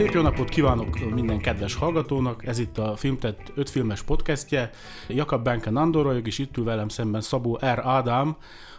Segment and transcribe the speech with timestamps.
[0.00, 4.70] Szép jó napot kívánok minden kedves hallgatónak, ez itt a Filmtett 5 filmes podcastje.
[5.08, 7.78] Jakab Benke Nandor és itt ül velem szemben Szabó R.
[7.86, 8.36] Ádám,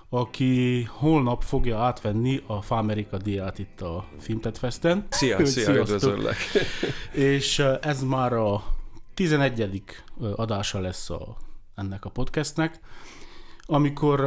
[0.10, 5.08] aki holnap fogja átvenni a Fámerika diát itt a Filmtett Festen.
[5.10, 6.38] Szia, szia, üdvözöllek.
[7.12, 8.64] és ez már a
[9.14, 9.84] 11.
[10.36, 11.38] adása lesz a,
[11.76, 12.80] ennek a podcastnek.
[13.66, 14.26] Amikor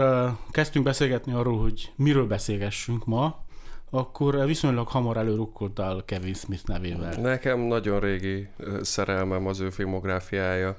[0.51, 3.44] kezdtünk beszélgetni arról, hogy miről beszélgessünk ma,
[3.91, 7.21] akkor viszonylag hamar előrukkoltál Kevin Smith nevével.
[7.21, 8.49] Nekem nagyon régi
[8.83, 10.77] szerelmem az ő filmográfiája.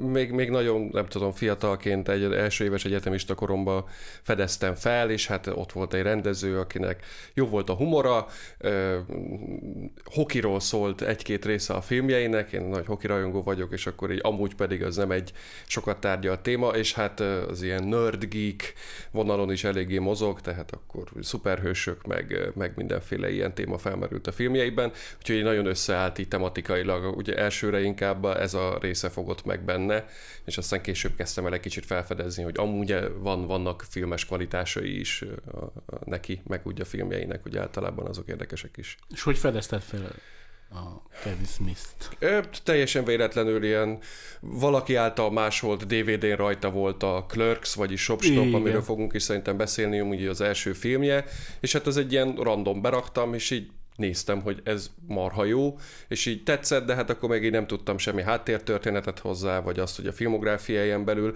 [0.00, 3.84] Még, még nagyon, nem tudom, fiatalként egy első éves egyetemista koromban
[4.22, 8.26] fedeztem fel, és hát ott volt egy rendező, akinek jó volt a humora,
[10.04, 14.54] hokiról szólt egy-két része a filmjeinek, én nagy hoki rajongó vagyok, és akkor így amúgy
[14.54, 15.32] pedig az nem egy
[15.66, 18.74] sokat tárgyalt téma, és hát az ilyen nerd geek
[19.10, 24.92] vonalon is eléggé mozog, tehát akkor szuperhősök, meg, meg mindenféle ilyen téma felmerült a filmjeiben,
[25.18, 30.06] úgyhogy nagyon összeállt így tematikailag, ugye elsőre inkább ez a része fogott meg benne,
[30.44, 35.24] és aztán később kezdtem el egy kicsit felfedezni, hogy amúgy van, vannak filmes kvalitásai is
[36.04, 38.96] neki, meg úgy a filmjeinek, hogy általában azok érdekesek is.
[39.12, 40.10] És hogy fedezted fel
[40.70, 42.16] a Kevin Smith-t?
[42.18, 43.98] Ö, teljesen véletlenül ilyen
[44.40, 50.00] valaki által másolt DVD-n rajta volt a Clerks, vagyis Shopstop, amiről fogunk is szerintem beszélni,
[50.00, 51.24] ugye az első filmje,
[51.60, 56.26] és hát ez egy ilyen random beraktam, és így néztem, hogy ez marha jó, és
[56.26, 60.06] így tetszett, de hát akkor még így nem tudtam semmi háttértörténetet hozzá, vagy azt, hogy
[60.06, 61.34] a filmográfiáján belül.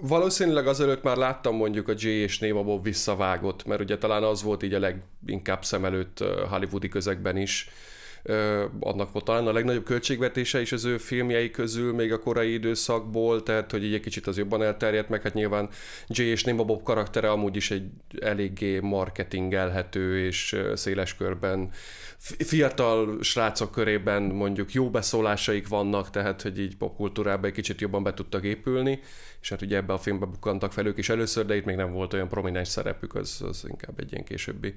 [0.00, 4.42] Valószínűleg azelőtt már láttam mondjuk a J és Néma Bob visszavágott, mert ugye talán az
[4.42, 7.68] volt így a leginkább szem előtt hollywoodi közegben is,
[8.80, 13.42] annak volt talán a legnagyobb költségvetése is az ő filmjei közül, még a korai időszakból,
[13.42, 15.68] tehát hogy így egy kicsit az jobban elterjedt, meg hát nyilván
[16.08, 17.84] Jay és Nima Bob karaktere amúgy is egy
[18.20, 21.70] eléggé marketingelhető és széles körben
[22.18, 28.14] fiatal srácok körében mondjuk jó beszólásaik vannak, tehát hogy így popkultúrába egy kicsit jobban be
[28.14, 29.00] tudtak épülni,
[29.40, 31.92] és hát ugye ebbe a filmbe bukkantak fel ők is először, de itt még nem
[31.92, 34.74] volt olyan prominens szerepük, az, az inkább egy ilyen későbbi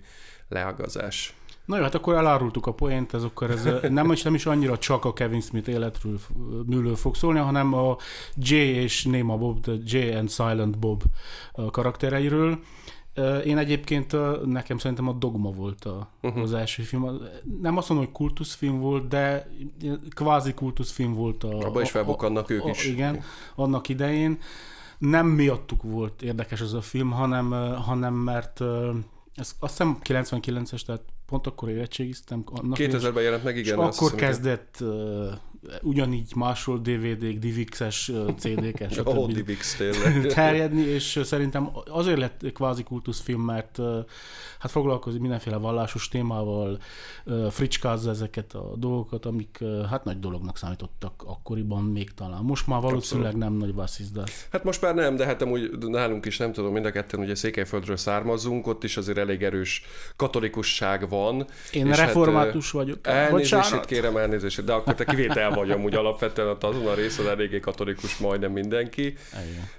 [0.49, 1.33] leágazás.
[1.65, 4.77] Na jó, hát akkor elárultuk a poént, ez akkor ez nem, is, nem is annyira
[4.77, 6.19] csak a Kevin Smith életről
[6.65, 7.97] műlő fog szólni, hanem a
[8.35, 11.03] J és Néma Bob, J and Silent Bob
[11.71, 12.59] karaktereiről.
[13.45, 14.15] Én egyébként
[14.45, 16.41] nekem szerintem a Dogma volt a, uh-huh.
[16.41, 17.21] az első film.
[17.61, 19.49] Nem azt mondom, hogy kultuszfilm volt, de
[20.09, 21.43] kvázi kultuszfilm volt.
[21.43, 22.85] A, Abba is felbukkannak ők a, is.
[22.85, 23.23] Igen,
[23.55, 24.39] annak idején.
[24.97, 27.51] Nem miattuk volt érdekes ez a film, hanem,
[27.85, 28.61] hanem mert
[29.35, 32.43] ez azt hiszem 99-es, tehát pont akkor érettségiztem.
[32.45, 33.79] 2000-ben jelent meg, igen.
[33.79, 35.33] És akkor kezdett uh,
[35.81, 39.77] ugyanígy máshol DVD-k, DivX-es CD-k, oh, DivX,
[40.33, 43.79] terjedni, és szerintem azért lett kvázi kultuszfilm, mert
[44.59, 46.79] hát foglalkozik mindenféle vallásos témával,
[47.49, 49.59] fricskázza ezeket a dolgokat, amik
[49.89, 52.43] hát nagy dolognak számítottak akkoriban még talán.
[52.43, 53.49] Most már valószínűleg Abszolút.
[53.49, 54.47] nem nagy vasszizdasz.
[54.51, 57.35] Hát most már nem, de hát amúgy nálunk is nem tudom, mind a ketten ugye
[57.35, 59.83] Székelyföldről származunk, ott is azért elég erős
[60.15, 61.45] katolikusság van.
[61.71, 63.07] Én református hát, vagyok.
[63.07, 68.17] Elnézést kérem, elnézést, de akkor te kivétel vagy amúgy alapvetően azon a részen eléggé katolikus
[68.17, 69.15] majdnem mindenki.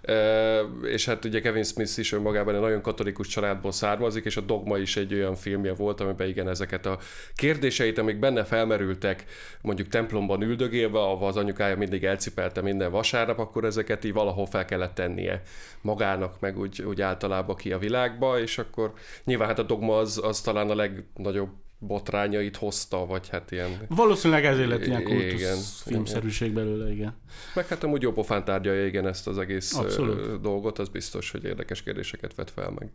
[0.02, 4.40] E, és hát ugye Kevin Smith is önmagában egy nagyon katolikus családból származik, és a
[4.40, 6.98] Dogma is egy olyan filmje volt, amiben igen ezeket a
[7.34, 9.24] kérdéseit, amik benne felmerültek,
[9.60, 14.64] mondjuk templomban üldögélve, ahol az anyukája mindig elcipelte minden vasárnap, akkor ezeket így valahol fel
[14.64, 15.42] kellett tennie
[15.80, 18.92] magának, meg úgy, úgy általában ki a világba, és akkor
[19.24, 21.48] nyilván hát a Dogma az, az talán a legnagyobb
[21.78, 23.70] botrányait hozta, vagy hát ilyen...
[23.88, 27.14] Valószínűleg ezért lett ilyen igen, filmszerűség belőle, igen.
[27.54, 30.40] Meg hát amúgy jó pofán tárgyalja, igen, ezt az egész Abszolút.
[30.40, 32.90] dolgot, az biztos, hogy érdekes kérdéseket vet fel meg.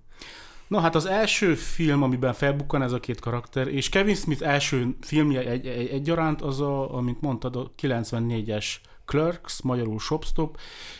[0.67, 4.95] Na hát az első film, amiben felbukkan ez a két karakter, és Kevin Smith első
[5.01, 8.65] filmje egy, egy, egyaránt az, a, amint mondtad, a 94-es
[9.05, 10.57] Clerks, magyarul Shopstop,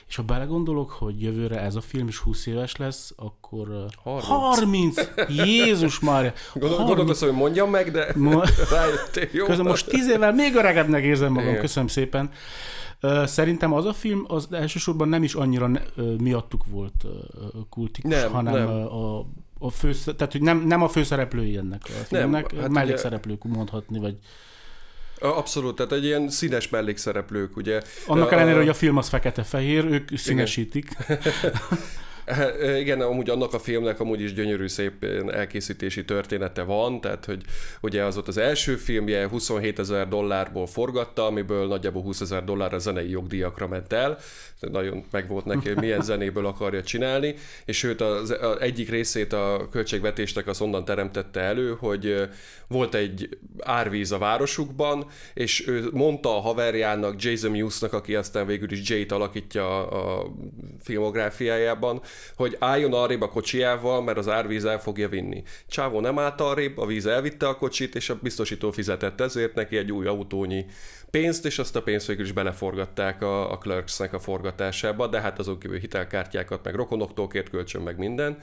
[0.07, 4.25] és ha belegondolok, hogy jövőre ez a film is 20 éves lesz, akkor 30!
[4.59, 4.99] 30
[5.45, 6.33] Jézus már!
[6.53, 8.43] Gondolkozom, hogy mondjam meg, de Ma...
[8.71, 9.45] rájöttél jó.
[9.45, 11.61] Közben most 10 évvel még öregebbnek érzem magam, Igen.
[11.61, 12.29] köszönöm szépen.
[13.25, 15.69] Szerintem az a film az elsősorban nem is annyira
[16.17, 17.05] miattuk volt
[17.69, 18.67] kultikus, nem, hanem nem.
[18.67, 19.25] a
[19.63, 23.55] a fő, tehát hogy nem, nem a főszereplői ennek a filmnek, nem, hát mellékszereplők ugye...
[23.55, 24.17] mondhatni, vagy
[25.21, 27.81] Abszolút, tehát egy ilyen színes mellékszereplők, ugye.
[28.05, 28.59] Annak ellenére, a...
[28.59, 30.97] hogy a film az fekete-fehér, ők színesítik.
[32.81, 37.41] Igen, amúgy annak a filmnek amúgy is gyönyörű szép elkészítési története van, tehát hogy
[37.81, 42.73] ugye az ott az első filmje 27 ezer dollárból forgatta, amiből nagyjából 20 ezer dollár
[42.73, 44.17] a zenei jogdíjakra ment el,
[44.59, 47.35] nagyon meg volt neki, hogy milyen zenéből akarja csinálni,
[47.65, 52.29] és sőt az, az egyik részét a költségvetésnek az onnan teremtette elő, hogy
[52.67, 58.71] volt egy árvíz a városukban, és ő mondta a haverjának, Jason Mewes-nak, aki aztán végül
[58.71, 60.31] is Jay-t alakítja a
[60.81, 62.01] filmográfiájában,
[62.35, 65.43] hogy álljon arrébb a kocsiával, mert az árvíz el fogja vinni.
[65.67, 69.77] Csávó nem állt arrébb, a víz elvitte a kocsit, és a biztosító fizetett ezért neki
[69.77, 70.65] egy új autónyi
[71.11, 75.39] pénzt, és azt a pénzt végül is beleforgatták a, a Clerksnek a forgatásába, de hát
[75.39, 78.37] azon kívül hitelkártyákat, meg rokonoktól kért kölcsön, meg minden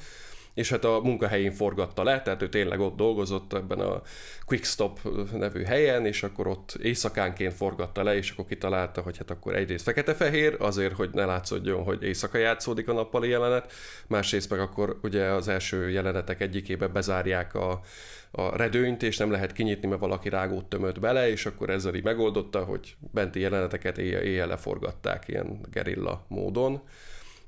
[0.58, 4.02] és hát a munkahelyén forgatta le, tehát ő tényleg ott dolgozott ebben a
[4.44, 5.00] Quickstop
[5.32, 9.84] nevű helyen, és akkor ott éjszakánként forgatta le, és akkor kitalálta, hogy hát akkor egyrészt
[9.84, 13.72] fekete-fehér, azért, hogy ne látszódjon, hogy éjszaka játszódik a nappali jelenet,
[14.06, 17.80] másrészt meg akkor ugye az első jelenetek egyikébe bezárják a,
[18.30, 22.04] a redőnyt, és nem lehet kinyitni, mert valaki rágót tömött bele, és akkor ezzel így
[22.04, 26.82] megoldotta, hogy benti jeleneteket éjjel, éjjel leforgatták ilyen gerilla módon.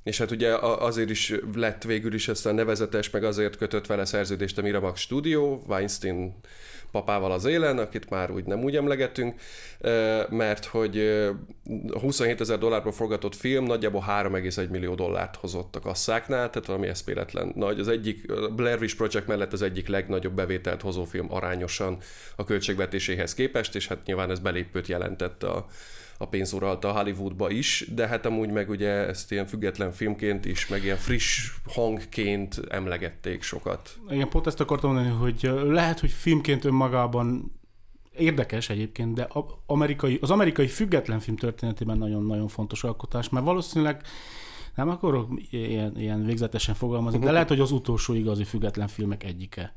[0.03, 4.05] És hát ugye azért is lett végül is ezt a nevezetes, meg azért kötött vele
[4.05, 6.35] szerződést a Miramax Studio, Weinstein
[6.91, 9.41] papával az élen, akit már úgy nem úgy emlegetünk,
[10.29, 11.21] mert hogy
[12.01, 17.53] 27 ezer dollárból forgatott film nagyjából 3,1 millió dollárt hozott a kasszáknál, tehát valami eszméletlen
[17.55, 17.81] nagy.
[17.81, 21.99] Az egyik, Blair Witch Project mellett az egyik legnagyobb bevételt hozó film arányosan
[22.37, 25.67] a költségvetéséhez képest, és hát nyilván ez belépőt jelentett a,
[26.23, 30.69] a pénz uralta Hollywoodba is, de hát amúgy meg ugye ezt ilyen független filmként is,
[30.69, 33.99] meg ilyen friss hangként emlegették sokat.
[34.11, 37.53] Igen, pont ezt akartam mondani, hogy lehet, hogy filmként önmagában
[38.17, 39.29] érdekes egyébként, de
[39.67, 44.03] amerikai, az amerikai független film történetében nagyon-nagyon fontos alkotás, mert valószínűleg
[44.75, 49.73] nem akarok ilyen, ilyen végzetesen fogalmazni, de lehet, hogy az utolsó igazi független filmek egyike.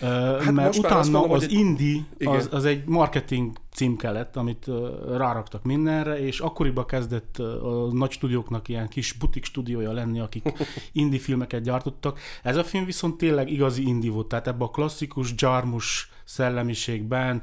[0.00, 1.52] Hát mert utána mondom, az egy...
[1.52, 4.66] indie az, az egy marketing címke lett, amit
[5.08, 10.52] ráraktak mindenre, és akkoriban kezdett a nagy stúdióknak ilyen kis butik stúdiója lenni, akik
[10.92, 12.18] indie filmeket gyártottak.
[12.42, 17.42] Ez a film viszont tényleg igazi indie volt, tehát ebben a klasszikus gyármus szellemiségben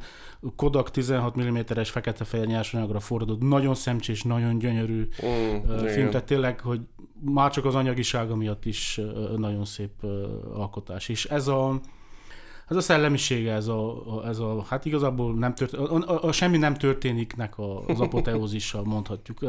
[0.56, 6.10] Kodak 16 mm-es fekete-fehér nyersanyagra fordult, nagyon szemcsés, nagyon gyönyörű mm, film, igen.
[6.10, 6.82] tehát tényleg, hogy
[7.22, 9.02] már csak az anyagisága miatt is
[9.38, 10.04] nagyon szép
[10.54, 11.10] alkotás.
[11.10, 11.80] És ez a
[12.70, 16.58] ez a szellemisége, ez a, ez a hát igazából nem tört, a, a, a semmi
[16.58, 19.40] nem történiknek a, az apoteózissal mondhatjuk.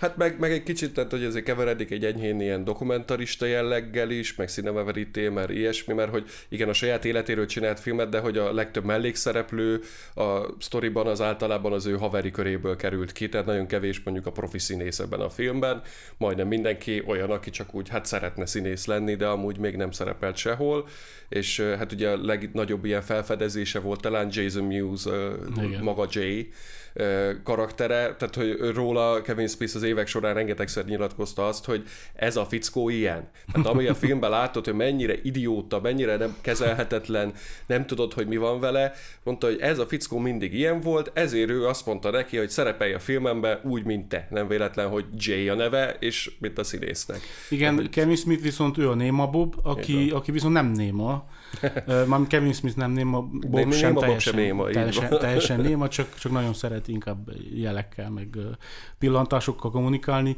[0.00, 4.34] Hát meg, meg egy kicsit, tehát hogy ezért keveredik egy enyhén ilyen dokumentarista jelleggel is,
[4.34, 8.38] meg cinema verité, mert ilyesmi, mert hogy igen, a saját életéről csinált filmet, de hogy
[8.38, 9.80] a legtöbb mellékszereplő
[10.14, 14.32] a sztoriban az általában az ő haveri köréből került ki, tehát nagyon kevés mondjuk a
[14.32, 15.82] profi színész ebben a filmben,
[16.16, 20.36] majdnem mindenki olyan, aki csak úgy hát szeretne színész lenni, de amúgy még nem szerepelt
[20.36, 20.86] sehol,
[21.28, 25.06] és hát ugye legnagyobb ilyen felfedezése volt talán Jason Mewes,
[25.56, 25.82] Igen.
[25.82, 26.52] maga Jay,
[27.42, 31.84] karaktere, tehát hogy róla Kevin Smith az évek során rengetegszer nyilatkozta azt, hogy
[32.14, 33.28] ez a fickó ilyen.
[33.52, 37.32] Tehát ami a filmben látod, hogy mennyire idióta, mennyire nem kezelhetetlen,
[37.66, 38.92] nem tudod, hogy mi van vele,
[39.22, 42.92] mondta, hogy ez a fickó mindig ilyen volt, ezért ő azt mondta neki, hogy szerepelj
[42.92, 44.26] a filmembe úgy, mint te.
[44.30, 47.20] Nem véletlen, hogy Jay a neve, és mint a színésznek.
[47.50, 51.26] Igen, Kevin Smith viszont ő a néma Bob, aki, aki viszont nem néma.
[52.06, 55.60] Már Kevin Smith nem néma, Bob nem, sem, néma, teljesen, Bob sem néma, teljesen, teljesen
[55.60, 58.38] néma, csak, csak nagyon szeret inkább jelekkel, meg
[58.98, 60.36] pillantásokkal kommunikálni.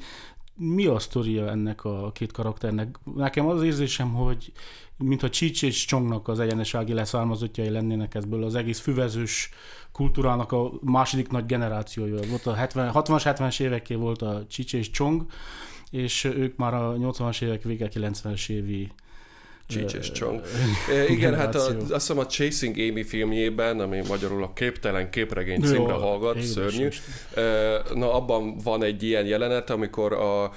[0.57, 2.97] Mi a sztoria ennek a két karakternek?
[3.15, 4.53] Nekem az érzésem, hogy
[4.97, 9.51] mintha Csics és Csongnak az egyenesági leszármazottjai lennének ebből az egész füvezős
[9.93, 12.29] kultúrának a második nagy generációja.
[12.29, 15.27] Volt a 70, 60-as, 70-es éveké volt a Csics és Csong,
[15.91, 18.93] és ők már a 80-as évek vége, 90-es évi
[19.69, 20.43] Csícs Csong.
[21.09, 25.93] Igen, hát a, azt hiszem a Chasing Amy filmjében, ami magyarul a Képtelen képregény címre
[25.93, 26.89] hallgat, szörnyű.
[27.95, 30.53] Na, abban van egy ilyen jelenet, amikor a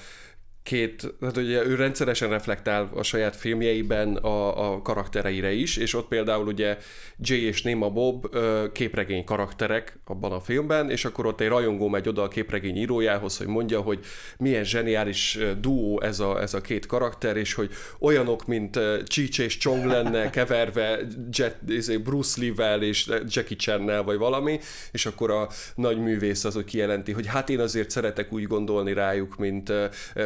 [0.67, 6.07] két, hát ugye ő rendszeresen reflektál a saját filmjeiben a, a karaktereire is, és ott
[6.07, 6.77] például ugye
[7.19, 8.27] Jay és Néma Bob
[8.71, 13.37] képregény karakterek abban a filmben, és akkor ott egy rajongó megy oda a képregény írójához,
[13.37, 13.99] hogy mondja, hogy
[14.37, 17.69] milyen zseniális duó ez a, ez a két karakter, és hogy
[17.99, 20.99] olyanok, mint Cheech és Chong lenne keverve
[21.31, 24.59] Jet, izé, Bruce Lee-vel és Jackie Chan-nel, vagy valami,
[24.91, 28.93] és akkor a nagy művész az, hogy kijelenti, hogy hát én azért szeretek úgy gondolni
[28.93, 29.73] rájuk, mint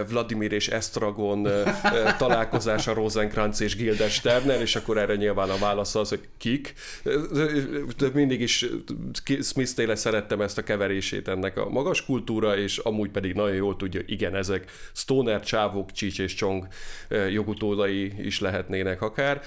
[0.07, 1.47] Vlad Vladimir és Estragon
[2.17, 6.73] találkozása Rosenkranz és Guildensterner, és akkor erre nyilván a válasz az, hogy kik.
[8.13, 8.65] Mindig is
[9.41, 13.75] Smith Taylor szerettem ezt a keverését ennek a magas kultúra, és amúgy pedig nagyon jól
[13.75, 16.67] tudja, igen, ezek Stoner csávok, Csics és Csong
[17.31, 19.41] jogutódai is lehetnének akár.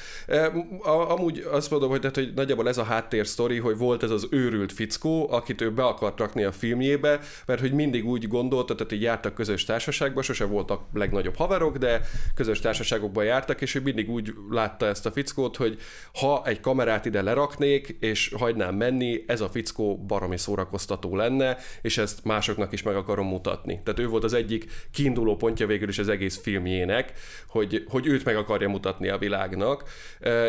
[1.09, 4.27] Amúgy azt mondom, hogy, tehát, hogy nagyjából ez a háttér sztori, hogy volt ez az
[4.31, 8.93] őrült fickó, akit ő be akart rakni a filmjébe, mert hogy mindig úgy gondolta, tehát
[8.93, 12.01] így jártak közös társaságba, sose voltak legnagyobb haverok, de
[12.35, 15.79] közös társaságokban jártak, és ő mindig úgy látta ezt a fickót, hogy
[16.13, 21.99] ha egy kamerát ide leraknék, és hagynám menni, ez a fickó baromi szórakoztató lenne, és
[21.99, 23.81] ezt másoknak is meg akarom mutatni.
[23.85, 27.13] Tehát ő volt az egyik kiinduló pontja végül is az egész filmjének,
[27.49, 29.85] hogy, hogy őt meg akarja mutatni a világnak.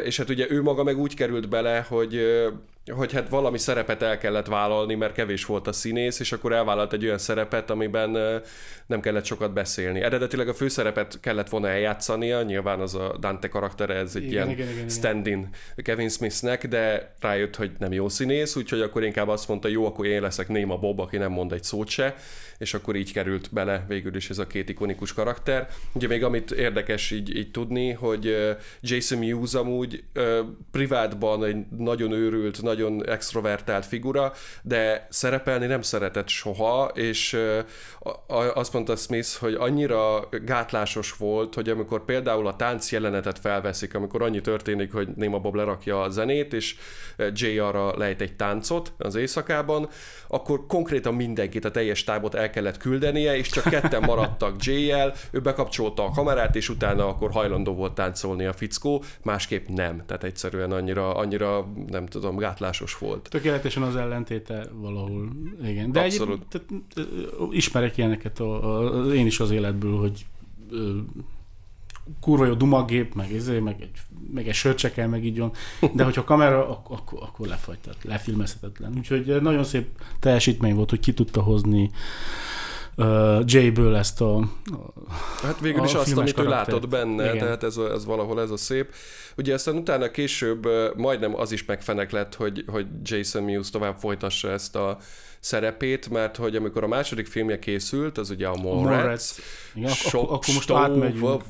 [0.03, 2.22] És hát ugye ő maga meg úgy került bele, hogy
[2.92, 6.94] hogy hát valami szerepet el kellett vállalni, mert kevés volt a színész, és akkor elvállalt
[6.94, 8.42] egy olyan szerepet, amiben
[8.86, 10.01] nem kellett sokat beszélni.
[10.01, 14.50] Eredetileg a főszerepet kellett volna eljátszania, nyilván az a Dante karaktere, ez egy igen, ilyen
[14.50, 19.48] igen, igen, stand-in Kevin Smithnek, de rájött, hogy nem jó színész, úgyhogy akkor inkább azt
[19.48, 22.15] mondta, jó, akkor én leszek Néma Bob, aki nem mond egy szót se,
[22.57, 25.67] és akkor így került bele végül is ez a két ikonikus karakter.
[25.93, 30.03] Ugye még amit érdekes így, így tudni, hogy Jason Mewes amúgy
[30.71, 37.38] privátban egy nagyon őrült, nagyon extrovertált figura, de szerepelni nem szeretett soha, és
[38.53, 44.21] azt mondta Smith, hogy annyira gátlásos volt, hogy amikor például a tánc jelenetet felveszik, amikor
[44.21, 46.75] annyi történik, hogy Néma Bob lerakja a zenét, és
[47.33, 49.89] Jay arra lejt egy táncot az éjszakában,
[50.27, 55.40] akkor konkrétan mindenkit, a teljes tábot el kellett küldenie, és csak ketten maradtak Jay-jel, ő
[55.40, 60.04] bekapcsolta a kamerát, és utána akkor hajlandó volt táncolni a fickó, másképp nem.
[60.06, 63.28] Tehát egyszerűen annyira, annyira nem tudom, gátlásos volt.
[63.30, 65.30] Tökéletesen az ellentéte valahol,
[65.64, 65.92] igen.
[65.92, 66.42] De Abszolút.
[66.54, 67.10] Egy, tehát,
[67.52, 70.25] ismerek ilyeneket a, a, én is az életből, hogy
[72.21, 73.91] kurva jó dumagép, meg, ezért, meg egy,
[74.33, 75.51] meg egy sört kell, meg így van.
[75.93, 78.93] De hogyha a kamera, akkor, akkor, akkor lefagytat, lefilmezhetetlen.
[78.97, 79.88] Úgyhogy nagyon szép
[80.19, 81.91] teljesítmény volt, hogy ki tudta hozni
[82.97, 84.47] uh, Jay-ből ezt a, a
[85.41, 86.45] Hát végül is azt, amit karakter.
[86.45, 87.38] ő látott benne, Igen.
[87.38, 88.93] tehát ez, ez valahol ez a szép.
[89.38, 94.51] Ugye aztán utána később majdnem az is megfenek lett, hogy, hogy Jason Mewes tovább folytassa
[94.51, 94.97] ezt a
[95.39, 99.31] szerepét, mert hogy amikor a második filmje készült, az ugye a Mallrats,
[99.75, 101.41] Igen, Shop, akkor, akkor most átmegyünk.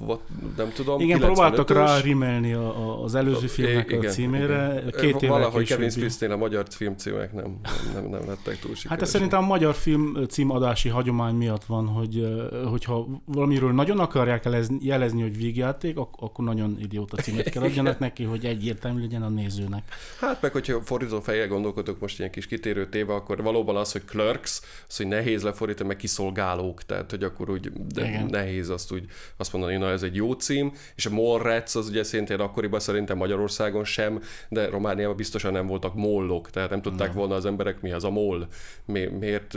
[0.58, 4.84] Nem tudom, Igen, próbáltak rá rimelni a, az előző filmnek igen, a címére.
[4.88, 5.02] Igen.
[5.02, 7.60] Két évvel Valahogy Kevin Smith-nél a magyar címcímek nem,
[7.94, 8.90] nem, nem lettek túl sikeresek.
[8.90, 12.28] Hát ez szerintem a magyar film címadási hagyomány miatt van, hogy
[12.70, 14.48] hogyha valamiről nagyon akarják
[14.80, 19.84] jelezni, hogy vígjáték, akkor nagyon idióta címet kell adjanak neki, hogy egyértelmű legyen a nézőnek.
[20.20, 24.06] Hát meg, hogyha fordító fejjel gondolkodok most ilyen kis kitérő téve, akkor valóban az, hogy
[24.06, 28.30] clerks, az, hogy nehéz lefordítani, meg kiszolgálók, tehát hogy akkor úgy de Igen.
[28.30, 29.06] nehéz azt úgy
[29.38, 33.18] azt mondani, na ez egy jó cím, és a Morrec az ugye szintén akkoriban szerintem
[33.18, 37.18] Magyarországon sem, de Romániában biztosan nem voltak mollok, tehát nem tudták nem.
[37.18, 38.48] volna az emberek mi az a moll,
[38.86, 39.54] mi, miért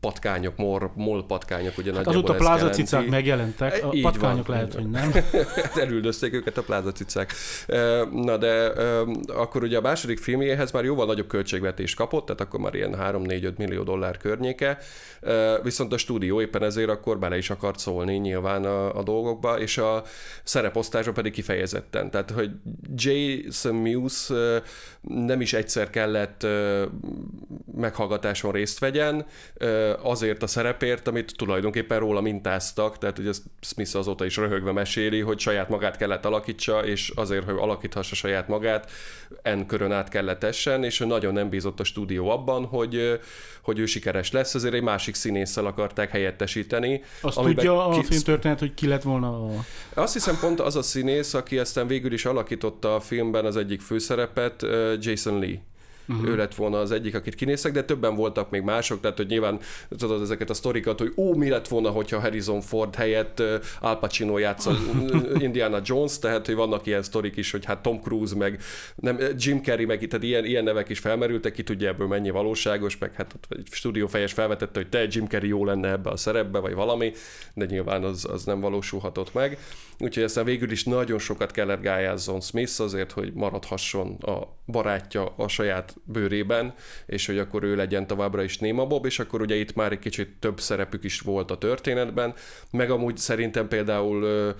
[0.00, 4.56] patkányok, mor, moll patkányok, ugye hát Azóta plázacicák megjelentek, a Így patkányok van.
[4.56, 5.12] lehet, hogy nem.
[5.82, 7.32] Elüldözték őket a plázacicák.
[8.12, 8.72] Na de
[9.26, 13.56] akkor ugye a második filmjéhez már jóval nagyobb költségvetést kapott, tehát akkor már ilyen 3-4-5
[13.56, 14.78] millió dollár környéke,
[15.62, 19.78] viszont a stúdió éppen ezért akkor bele is akart szólni nyilván a, a dolgokba, és
[19.78, 20.02] a
[20.44, 22.10] szereposztásra pedig kifejezetten.
[22.10, 22.50] Tehát, hogy
[22.94, 24.30] Jason Mewes
[25.00, 26.46] nem is egyszer kellett
[27.74, 29.26] meghallgatáson részt vegyen,
[30.02, 33.30] azért a szerepért, amit tulajdonképpen róla mintáztak, tehát ugye
[33.60, 38.48] Smith azóta is röhögve meséli, hogy saját magát kellett alakítsa, és azért, hogy alakíthassa saját
[38.48, 38.90] magát,
[39.42, 43.20] en körön át kellett essen, és ő nagyon nem bízott a stúdió abban, hogy,
[43.62, 47.02] hogy ő sikeres lesz, ezért egy másik színésszel akarták helyettesíteni.
[47.20, 48.22] Azt tudja a ki...
[48.22, 49.50] történet, hogy ki lett volna a...
[49.94, 53.80] Azt hiszem pont az a színész, aki aztán végül is alakította a filmben az egyik
[53.80, 54.66] főszerepet,
[55.00, 55.67] Jason Lee
[56.08, 56.28] uh-huh.
[56.28, 59.58] ő lett volna az egyik, akit kinéztek, de többen voltak még mások, tehát hogy nyilván
[59.98, 63.42] tudod ezeket a sztorikat, hogy ó, mi lett volna, hogyha Harrison Ford helyett
[63.80, 64.72] Al Pacino játsza
[65.38, 68.60] Indiana Jones, tehát hogy vannak ilyen sztorik is, hogy hát Tom Cruise, meg
[68.94, 72.98] nem, Jim Carrey, meg tehát ilyen, ilyen nevek is felmerültek, ki tudja ebből mennyi valóságos,
[72.98, 76.74] meg hát egy stúdiófejes felvetette, hogy te Jim Carrey jó lenne ebbe a szerepbe, vagy
[76.74, 77.12] valami,
[77.54, 79.58] de nyilván az, az nem valósulhatott meg.
[79.98, 85.48] Úgyhogy aztán végül is nagyon sokat kellett gályázzon Smith azért, hogy maradhasson a barátja a
[85.48, 86.74] saját bőrében,
[87.06, 89.98] és hogy akkor ő legyen továbbra is Néma Bob, és akkor ugye itt már egy
[89.98, 92.34] kicsit több szerepük is volt a történetben,
[92.70, 94.54] meg amúgy szerintem például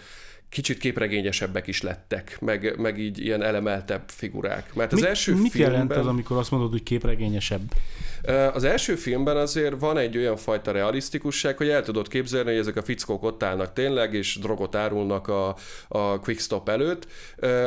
[0.49, 4.75] kicsit képregényesebbek is lettek, meg, meg így ilyen elemeltebb figurák.
[4.75, 5.73] Mert az mit, első mit filmben...
[5.73, 7.62] jelent ez, amikor azt mondod, hogy képregényesebb?
[8.52, 12.76] Az első filmben azért van egy olyan fajta realisztikusság, hogy el tudod képzelni, hogy ezek
[12.76, 15.57] a fickók ott állnak tényleg, és drogot árulnak a,
[15.88, 17.07] a quickstop előtt.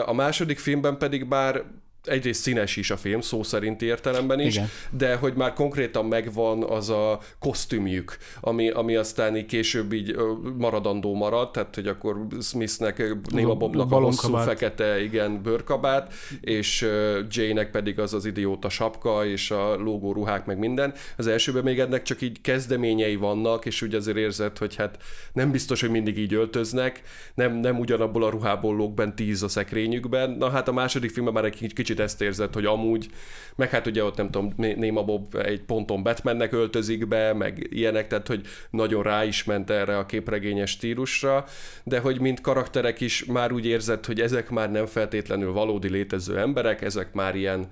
[0.05, 1.63] A második filmben pedig bár
[2.03, 4.67] egyrészt színes is a film, szó szerinti értelemben is, Igen.
[4.89, 10.15] de hogy már konkrétan megvan az a kosztümjük, ami, ami aztán így később így
[10.57, 16.87] maradandó marad, tehát hogy akkor Smithnek, Néma Bobnak a hosszú fekete, igen, bőrkabát, és
[17.29, 20.93] Jane-nek pedig az az idióta sapka, és a lógó ruhák, meg minden.
[21.17, 24.97] Az elsőben még ennek csak így kezdeményei vannak, és úgy azért érzed, hogy hát
[25.33, 27.01] nem biztos, hogy mindig így öltöznek,
[27.33, 30.31] nem, nem ugyanabból a ruhából lóg bent tíz a szekrényükben.
[30.31, 33.09] Na hát a második filmben már egy kicsit kicsit ezt érzed, hogy amúgy,
[33.55, 38.07] meg hát ugye ott nem tudom, Néma Bob egy ponton Batmannek öltözik be, meg ilyenek,
[38.07, 41.45] tehát hogy nagyon rá is ment erre a képregényes stílusra,
[41.83, 46.37] de hogy mint karakterek is már úgy érzed, hogy ezek már nem feltétlenül valódi létező
[46.37, 47.67] emberek, ezek már ilyen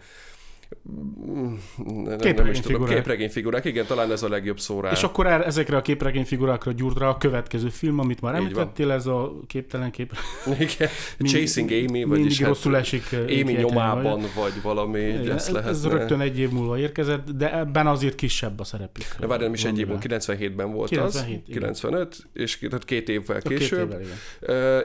[2.88, 4.92] képregény figurák, igen, talán ez a legjobb szó rá.
[4.92, 8.92] És akkor er, ezekre a képregény figurákra gyúrt rá a következő film, amit már említettél,
[8.92, 10.14] ez a képtelen kép.
[10.60, 13.04] Igen, Mind, Chasing Amy, vagyis hát rosszul esik.
[13.12, 15.72] Amy nyomában, vagy, vagy valami, igen, ez, lehetne.
[15.72, 19.06] Ez rögtön egy év múlva érkezett, de ebben azért kisebb a szerepük.
[19.20, 21.60] De várj, nem is egy év múlva, 97-ben volt 97, az, igen.
[21.60, 23.90] 95, és tehát két évvel később.
[23.90, 24.02] Két évvel,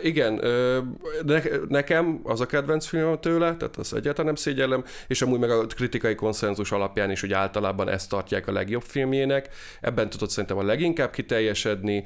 [0.05, 0.33] igen.
[0.33, 0.41] Uh,
[1.45, 5.51] igen, nekem az a kedvenc film tőle, tehát az egyáltalán nem szégyellem, és amúgy meg
[5.51, 9.49] a kritikai konszenzus alapján is, hogy általában ezt tartják a legjobb filmjének.
[9.81, 12.05] Ebben tudott szerintem a leginkább kiteljesedni.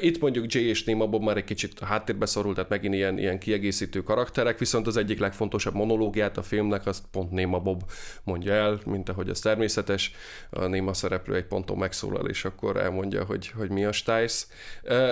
[0.00, 3.38] Itt mondjuk Jay és Nima Bob már egy kicsit háttérbe szorult, tehát megint ilyen, ilyen
[3.38, 7.82] kiegészítő karakterek, viszont az egyik legfontosabb monológiát a filmnek azt pont Néma Bob
[8.24, 10.12] mondja el, mint ahogy az természetes.
[10.50, 14.44] A Néma szereplő egy ponton megszólal, és akkor elmondja, hogy, hogy mi a Stice.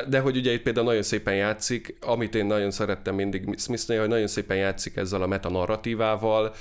[0.09, 4.09] De hogy ugye itt például nagyon szépen játszik, amit én nagyon szerettem mindig Smithnél, hogy
[4.09, 6.55] nagyon szépen játszik ezzel a metanarratívával,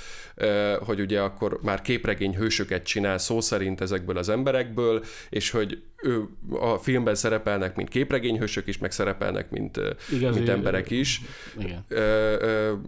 [0.80, 6.28] hogy ugye akkor már képregény hősöket csinál szó szerint ezekből az emberekből, és hogy ő
[6.50, 9.80] a filmben szerepelnek, mint képregényhősök is, meg szerepelnek, mint,
[10.12, 11.20] Igazi, mint emberek is.
[11.58, 11.84] Igen.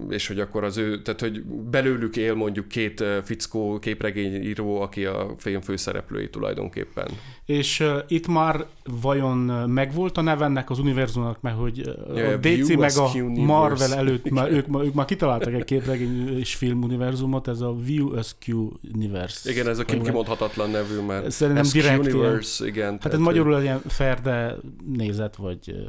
[0.09, 5.35] És hogy akkor az ő, tehát hogy belőlük él mondjuk két fickó képregényíró, aki a
[5.39, 7.07] film főszereplői tulajdonképpen.
[7.45, 9.37] És uh, itt már vajon
[9.71, 11.77] megvolt a nevennek az univerzumnak, mert hogy
[12.15, 16.55] yeah, a DC meg a Marvel előtt már, ők, ők már kitaláltak egy képregény és
[16.55, 19.51] film univerzumot, ez a View Askew Universe.
[19.51, 22.99] Igen, ez a kimondhatatlan nevű, mert Szerintem direkt Universe, igen.
[23.05, 24.57] Hát ez magyarul ilyen ferde
[24.97, 25.87] nézet, vagy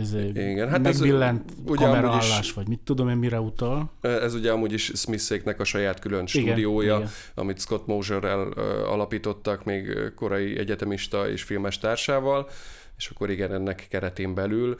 [0.00, 3.90] ez igen, hát megbillent ez, kameraállás, vagy mit tudom én, mire utal.
[4.00, 8.48] Ez ugye amúgy is Smithéknek a saját külön stúdiója, igen, amit Scott Mosier-rel
[8.86, 12.48] alapítottak még korai egyetemista és filmes társával
[12.96, 14.76] és akkor igen, ennek keretén belül.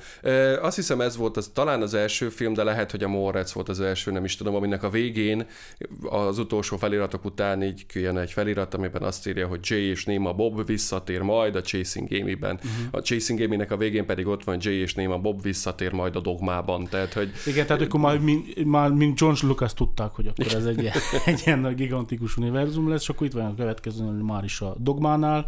[0.60, 3.68] Azt hiszem ez volt az, talán az első film, de lehet, hogy a Moritz volt
[3.68, 5.46] az első, nem is tudom, aminek a végén
[6.02, 10.32] az utolsó feliratok után így jön egy felirat, amiben azt írja, hogy Jay és Néma
[10.32, 12.54] Bob visszatér majd a Chasing Amy-ben.
[12.54, 12.88] Uh-huh.
[12.90, 16.20] A Chasing Amy-nek a végén pedig ott van Jay és Néma Bob visszatér majd a
[16.20, 16.84] dogmában.
[16.84, 17.30] Tehát, hogy...
[17.46, 18.20] Igen, tehát akkor már,
[18.64, 20.90] már mint George Lucas tudták, hogy akkor ez egy,
[21.24, 25.46] egy ilyen gigantikus univerzum lesz, és akkor itt van a következő, már is a dogmánál,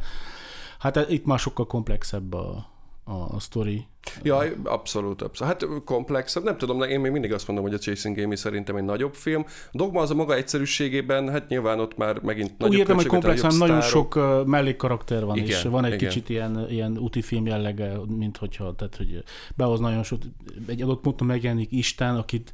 [0.78, 2.66] Hát itt már sokkal komplexebb a,
[3.04, 3.86] a, a sztori.
[4.22, 5.52] Ja, abszolút, abszolút.
[5.52, 8.84] Hát komplexebb, nem tudom, én még mindig azt mondom, hogy a Chasing Amy szerintem egy
[8.84, 9.44] nagyobb film.
[9.46, 13.06] A Dogma az a maga egyszerűségében, hát nyilván ott már megint nagyobb Úgy értem, hogy
[13.06, 16.08] komplex, nagyon sok mellékkarakter van, igen, és van egy igen.
[16.08, 19.22] kicsit ilyen, ilyen úti film jellege, mint hogyha, tehát hogy
[19.56, 20.22] behoz nagyon sok,
[20.66, 22.52] egy adott ponton megjelenik Isten, akit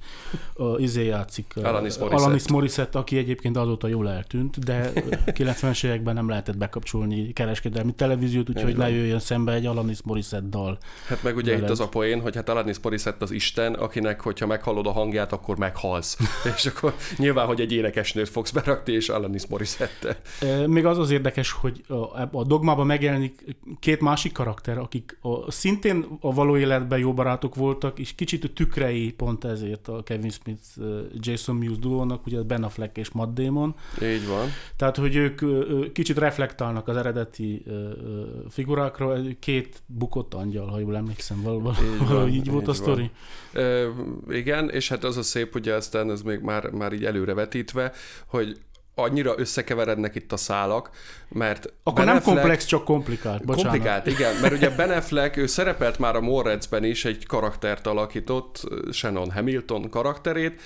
[0.57, 1.53] uh, izé játszik.
[1.57, 2.25] Uh, Alanis Morissette.
[2.25, 4.93] Alanis Morissette, aki egyébként azóta jól eltűnt, de
[5.27, 10.79] 90-es években nem lehetett bekapcsolni kereskedelmi televíziót, úgyhogy lejöjjön szembe egy Alanis Morissette dal.
[11.09, 11.69] Hát meg ugye veled.
[11.69, 15.33] itt az a poén, hogy hát Alanis Morissette az Isten, akinek, hogyha meghallod a hangját,
[15.33, 16.19] akkor meghalsz.
[16.57, 20.21] és akkor nyilván, hogy egy énekesnőt fogsz berakni, és Alanis Morissette.
[20.67, 21.85] Még az az érdekes, hogy
[22.33, 27.99] a, dogmában megjelenik két másik karakter, akik a, szintén a való életben jó barátok voltak,
[27.99, 30.63] és kicsit a tükrei pont ezért a Kevin Smith,
[31.15, 33.75] Jason Mewes duónak, ugye Ben Affleck és Matt Damon.
[34.03, 34.49] Így van.
[34.77, 35.41] Tehát, hogy ők
[35.93, 37.63] kicsit reflektálnak az eredeti
[38.51, 43.11] figurákra, két bukott angyal, ha jól emlékszem, valóban, így, van, így volt így a sztori.
[43.53, 43.87] E,
[44.29, 47.93] igen, és hát az a szép, ugye aztán ez még már, már így előrevetítve,
[48.27, 48.59] hogy
[48.95, 50.91] annyira összekeverednek itt a szálak,
[51.29, 53.71] mert Akkor ben nem Affleck, komplex, csak komplikált, bocsánat.
[53.71, 58.69] Komplikált, igen, mert ugye Ben Affleck, ő szerepelt már a Morretzben is, egy karaktert alakított,
[58.93, 60.61] Shannon Hamilton karakterét,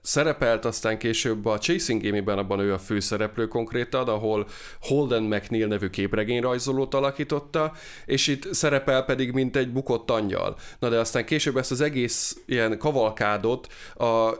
[0.00, 4.46] szerepelt aztán később a Chasing Game-ben, abban ő a főszereplő konkrétan, ahol
[4.80, 7.72] Holden McNeil nevű képregényrajzolót alakította,
[8.04, 10.56] és itt szerepel pedig mint egy bukott angyal.
[10.78, 14.30] Na de aztán később ezt az egész ilyen kavalkádot a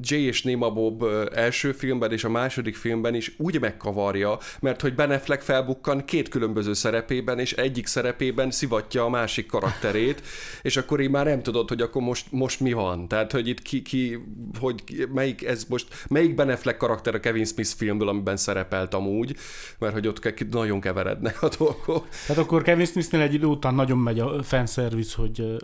[0.00, 4.94] Jay és Néma Bob első filmben és a második filmben is úgy megkavarja, mert hogy
[4.94, 10.22] Ben Affleck felbukkan két különböző szerepében, és egyik szerepében szivatja a másik karakterét,
[10.62, 13.08] és akkor így már nem tudod, hogy akkor most, most mi van.
[13.08, 14.18] Tehát, hogy itt ki, ki
[14.60, 19.36] hogy melyik ez most, melyik Ben Affleck karakter a Kevin Smith filmből, amiben szerepelt amúgy,
[19.78, 22.08] mert hogy ott nagyon keverednek a dolgok.
[22.26, 25.56] Tehát akkor Kevin Smithnél egy idő után nagyon megy a fanservice, hogy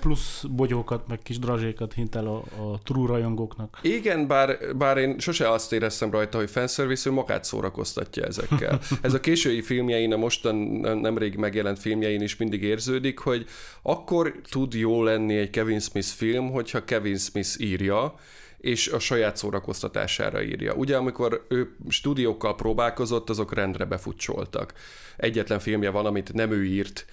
[0.00, 3.78] plusz bogyókat, meg kis drazsékat hint el a, a true rajongóknak.
[3.82, 8.80] Igen, bár, bár én sose azt éreztem rajta, hogy fanservice, ő magát szórakoztatja ezekkel.
[9.02, 10.56] Ez a késői filmjein, a mostan
[11.00, 13.46] nemrég megjelent filmjein is mindig érződik, hogy
[13.82, 18.14] akkor tud jó lenni egy Kevin Smith film, hogyha Kevin Smith írja,
[18.60, 20.74] és a saját szórakoztatására írja.
[20.74, 24.72] Ugye, amikor ő stúdiókkal próbálkozott, azok rendre befutcsoltak
[25.20, 27.06] egyetlen filmje van, amit nem ő írt,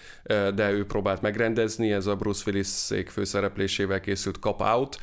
[0.56, 5.00] de ő próbált megrendezni, ez a Bruce Willis szék főszereplésével készült Cop Out,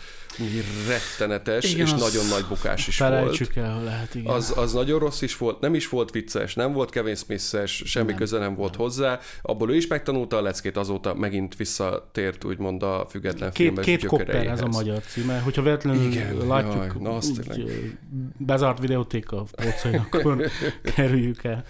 [0.89, 3.41] rettenetes, igen, és nagyon nagy bukás is volt.
[3.55, 4.33] el, lehet, igen.
[4.33, 8.07] Az, az nagyon rossz is volt, nem is volt vicces, nem volt Kevin Smith-es, semmi
[8.07, 12.83] nem, köze nem volt hozzá, abból ő is megtanulta a leckét, azóta megint visszatért úgymond
[12.83, 16.91] a független két, filmes Két kopper ez a magyar címe, hogyha véletlenül igen, látjuk jaj,
[17.01, 17.97] na, úgy,
[18.39, 20.51] bezárt videótéka polcain, akkor
[20.95, 21.65] kerüljük el.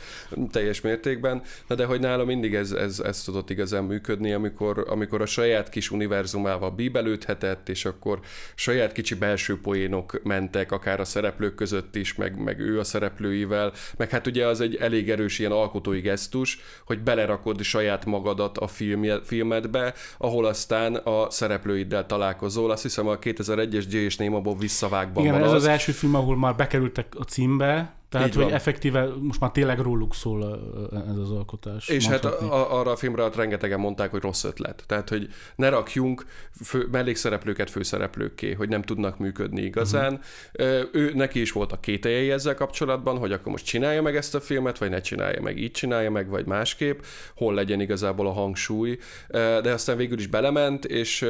[0.50, 5.20] Teljes mértékben na de hogy nála mindig ez, ez, ez tudott igazán működni, amikor, amikor
[5.20, 8.20] a saját kis univerzumával bíbelődhetett, és akkor
[8.55, 13.72] saját kicsi belső poénok mentek, akár a szereplők között is, meg, meg ő a szereplőivel,
[13.96, 18.66] meg hát ugye az egy elég erős ilyen alkotói gesztus, hogy belerakod saját magadat a
[18.66, 22.70] filmje, filmedbe, ahol aztán a szereplőiddel találkozol.
[22.70, 26.37] Azt hiszem a 2001-es J és Néma visszavágban Igen, van ez az első film, ahol
[26.37, 28.55] már bekerültek a címbe, tehát, Így hogy van.
[28.55, 30.42] effektíve most már tényleg róluk szól
[31.11, 31.88] ez az alkotás.
[31.88, 32.48] És hát mondhatni.
[32.48, 34.85] hát a, arra a filmre hát rengetegen mondták, hogy rossz ötlet.
[34.87, 36.27] Tehát, hogy ne rakjunk
[36.64, 40.20] fő, mellékszereplőket főszereplőkké, hogy nem tudnak működni igazán.
[40.53, 40.88] Uh-huh.
[40.92, 44.40] Ő, neki is volt a kételjei ezzel kapcsolatban, hogy akkor most csinálja meg ezt a
[44.40, 47.00] filmet, vagy ne csinálja meg, így csinálja meg, vagy másképp,
[47.37, 48.98] hol legyen igazából a hangsúly.
[49.62, 51.27] De aztán végül is belement, és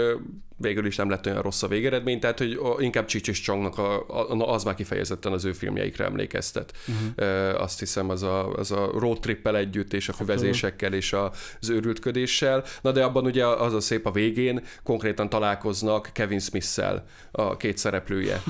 [0.56, 4.08] végül is nem lett olyan rossz a végeredmény, tehát hogy inkább Csics és Csongnak a,
[4.08, 6.73] a, az már kifejezetten az ő filmjeikre emlékeztet.
[6.88, 7.62] Uh-huh.
[7.62, 12.64] Azt hiszem az a, az a road trippel együtt, és a füvezésekkel, és az őrültködéssel.
[12.80, 17.78] Na de abban ugye az a szép a végén, konkrétan találkoznak Kevin Smith-szel a két
[17.78, 18.42] szereplője.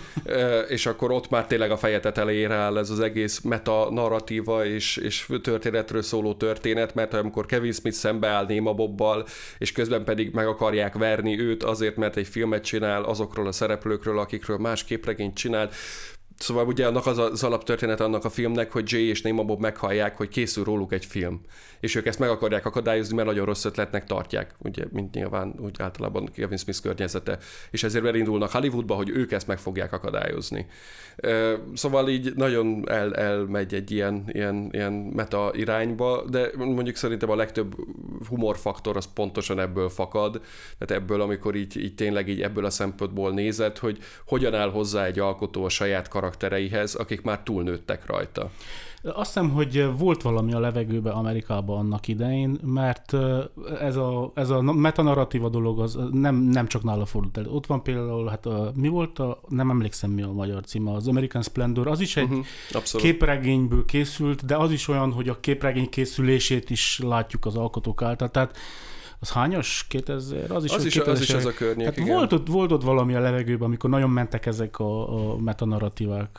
[0.68, 4.96] és akkor ott már tényleg a feje tetejére áll ez az egész meta narratíva és,
[4.96, 9.26] és történetről szóló történet, mert amikor Kevin Smith szembeáll Néma Bobbal,
[9.58, 14.18] és közben pedig meg akarják verni őt azért, mert egy filmet csinál azokról a szereplőkről,
[14.18, 15.74] akikről más képregényt csinált,
[16.38, 20.16] Szóval ugye annak az, az alaptörténet annak a filmnek, hogy Jay és Néma Bob meghallják,
[20.16, 21.40] hogy készül róluk egy film.
[21.80, 25.76] És ők ezt meg akarják akadályozni, mert nagyon rossz ötletnek tartják, ugye, mint nyilván úgy
[25.78, 27.38] általában Kevin Smith környezete.
[27.70, 30.66] És ezért elindulnak Hollywoodba, hogy ők ezt meg fogják akadályozni.
[31.74, 37.36] Szóval így nagyon el, elmegy egy ilyen, ilyen, ilyen meta irányba, de mondjuk szerintem a
[37.36, 37.74] legtöbb
[38.28, 40.40] humorfaktor az pontosan ebből fakad,
[40.78, 45.04] tehát ebből, amikor így, így tényleg így ebből a szempontból nézed, hogy hogyan áll hozzá
[45.04, 48.50] egy alkotó a saját karaktereihez, akik már túlnőttek rajta.
[49.02, 53.12] Azt hiszem, hogy volt valami a levegőbe Amerikában annak idején, mert
[53.80, 57.46] ez a, ez a metanarratíva dolog az nem, nem csak nála fordult el.
[57.46, 61.08] Ott van például, hát a, mi volt a, nem emlékszem mi a magyar címe, az
[61.08, 65.88] American Splendor, az is egy uh-huh, képregényből készült, de az is olyan, hogy a képregény
[65.88, 68.30] készülését is látjuk az alkotók által.
[68.30, 68.56] Tehát
[69.24, 69.86] az hányas?
[69.88, 70.50] 2000?
[70.50, 72.16] Az is, az, is, 2000 az is az a környék, hát igen.
[72.16, 76.38] Volt, ott, volt ott valami a levegőben, amikor nagyon mentek ezek a, a metanarratívák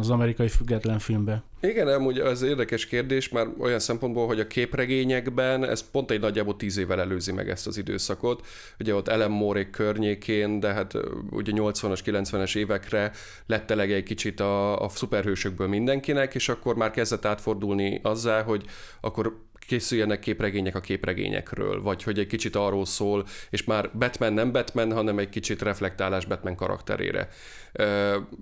[0.00, 1.42] az amerikai független filmbe.
[1.60, 6.56] Igen, amúgy az érdekes kérdés, már olyan szempontból, hogy a képregényekben ez pont egy nagyjából
[6.56, 8.46] tíz évvel előzi meg ezt az időszakot.
[8.80, 10.94] Ugye ott Ellen Moore környékén, de hát
[11.30, 13.12] ugye 80-as, 90-es évekre
[13.46, 18.64] lett elege egy kicsit a, a szuperhősökből mindenkinek, és akkor már kezdett átfordulni azzá, hogy
[19.00, 24.52] akkor készüljenek képregények a képregényekről, vagy hogy egy kicsit arról szól, és már Batman nem
[24.52, 27.28] Batman, hanem egy kicsit reflektálás Batman karakterére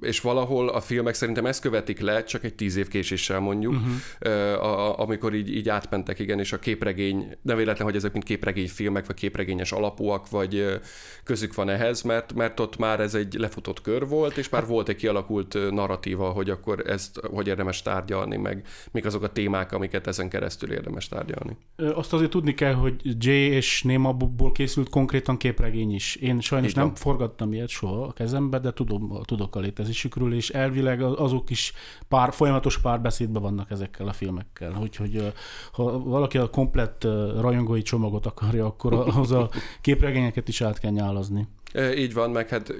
[0.00, 5.00] és valahol a filmek szerintem ezt követik le, csak egy tíz év késéssel mondjuk, uh-huh.
[5.00, 9.06] amikor így, így átmentek, igen, és a képregény, nem véletlen, hogy ezek mind képregény filmek,
[9.06, 10.80] vagy képregényes alapúak, vagy
[11.24, 14.88] közük van ehhez, mert, mert ott már ez egy lefutott kör volt, és már volt
[14.88, 20.06] egy kialakult narratíva, hogy akkor ezt hogy érdemes tárgyalni, meg mik azok a témák, amiket
[20.06, 21.56] ezen keresztül érdemes tárgyalni.
[21.94, 22.94] Azt azért tudni kell, hogy
[23.24, 26.16] Jay és Némaból készült konkrétan képregény is.
[26.16, 31.02] Én sajnos nem forgattam ilyet soha a kezembe, de tudom tudok a létezésükről, és elvileg
[31.02, 31.72] azok is
[32.08, 34.78] pár, folyamatos párbeszédben vannak ezekkel a filmekkel.
[34.80, 35.32] Úgyhogy
[35.72, 37.04] ha valaki a komplett
[37.40, 41.48] rajongói csomagot akarja, akkor az a képregényeket is át kell nyálazni.
[41.96, 42.74] Így van, meg hát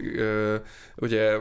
[0.96, 1.36] ugye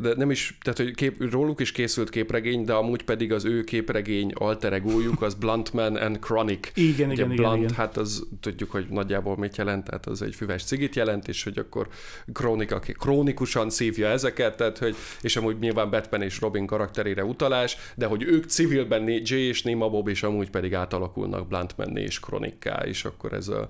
[0.00, 3.64] de nem is, tehát hogy kép, róluk is készült képregény, de amúgy pedig az ő
[3.64, 6.70] képregény alter egójuk, az Bluntman and Chronic.
[6.74, 7.74] Igen, ugye igen, Blunt, igen, igen.
[7.74, 11.58] hát az tudjuk, hogy nagyjából mit jelent, tehát az egy füves cigit jelent, és hogy
[11.58, 11.88] akkor
[12.32, 17.76] Chronic, aki krónikusan szívja ezeket, tehát hogy, és amúgy nyilván Batman és Robin karakterére utalás,
[17.94, 22.82] de hogy ők civilben Jay és Nima Bob, és amúgy pedig átalakulnak Bluntman és Chronická,
[22.84, 23.68] és akkor ez a,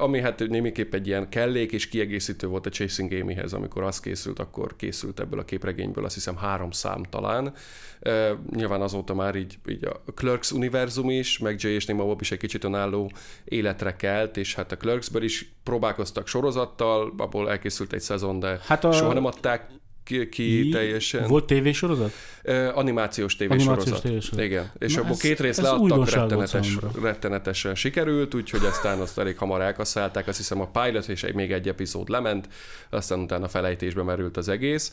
[0.00, 4.38] ami hát némiképp egy ilyen kellék és kiegészítő volt a Chasing Amy-hez, amikor az készült,
[4.38, 7.54] akkor készült ebből a képregényből azt hiszem három szám talán.
[8.00, 12.20] Uh, nyilván azóta már így, így a Clerks univerzum is, meg Jay és Nima Bob
[12.20, 13.10] is egy kicsit önálló
[13.44, 18.84] életre kelt, és hát a Clerksből is próbálkoztak sorozattal, abból elkészült egy szezon, de hát
[18.84, 18.92] a...
[18.92, 19.66] soha nem adták
[20.04, 21.26] ki, ki teljesen.
[21.26, 22.12] Volt tévésorozat?
[22.44, 23.72] Uh, animációs tévésorozat.
[23.72, 24.44] Animációs tévésorozat.
[24.44, 24.70] Igen.
[24.78, 29.60] És Na abból ez, két rész leadtak, rettenetes, rettenetesen sikerült, úgyhogy aztán azt elég hamar
[29.60, 30.28] elkasszálták.
[30.28, 32.48] Azt hiszem a pilot és egy, még egy epizód lement,
[32.90, 34.92] aztán utána felejtésbe merült az egész.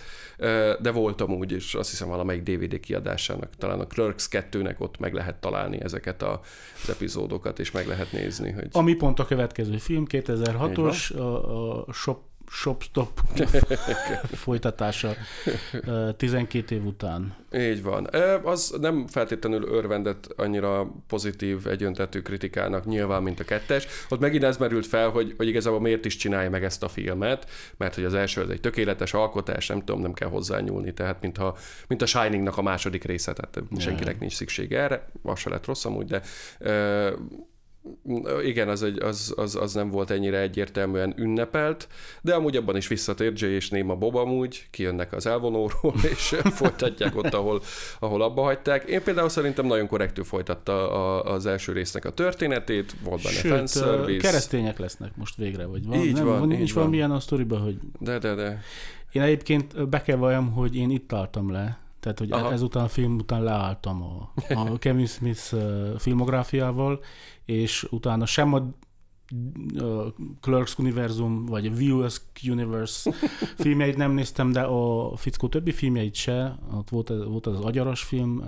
[0.81, 5.13] De volt amúgy is, azt hiszem valamelyik DVD kiadásának, talán a Clerks 2-nek ott meg
[5.13, 6.41] lehet találni ezeket a,
[6.83, 8.51] az epizódokat, és meg lehet nézni.
[8.51, 8.67] Hogy...
[8.71, 13.19] Ami pont a következő film, 2006-os, a, a Shop Shopstop
[14.45, 15.13] folytatása
[16.17, 17.35] 12 év után.
[17.53, 18.09] Így van.
[18.43, 23.87] Az nem feltétlenül örvendett annyira pozitív egyöntetű kritikának nyilván, mint a kettes.
[24.09, 27.49] Ott megint ez merült fel, hogy, hogy igazából miért is csinálja meg ezt a filmet,
[27.77, 31.57] mert hogy az első az egy tökéletes alkotás, nem tudom, nem kell hozzányúlni, tehát mintha,
[31.87, 35.85] mint a Shiningnak a második része, tehát senkinek nincs szüksége erre, az se lett rossz
[35.85, 36.21] amúgy, de
[38.43, 41.87] igen, az, egy, az, az, az nem volt ennyire egyértelműen ünnepelt,
[42.21, 47.15] de amúgy abban is visszatért Jay és Néma Bob amúgy, kijönnek az elvonóról, és folytatják
[47.15, 47.61] ott, ahol,
[47.99, 48.83] ahol abba hagyták.
[48.83, 53.51] Én például szerintem nagyon korrektül folytatta a, az első résznek a történetét, volt benne Sőt,
[53.51, 54.27] fanservice.
[54.27, 55.99] keresztények lesznek most végre, vagy van?
[55.99, 57.77] Így nem, van, nincs így valamilyen a sztoriban, hogy...
[57.99, 58.61] De, de, de.
[59.11, 62.51] Én egyébként be kell valljam, hogy én itt álltam le, tehát, hogy Aha.
[62.51, 65.55] ezután a film után leálltam a, a Kevin Smith
[65.97, 67.03] filmográfiával,
[67.45, 68.73] és utána sem a
[70.41, 73.11] Clerks univerzum, vagy a Viewers Universe
[73.63, 76.55] filmjeit nem néztem, de a fickó többi filmjeit se.
[76.73, 78.43] Ott volt, volt az agyaras film.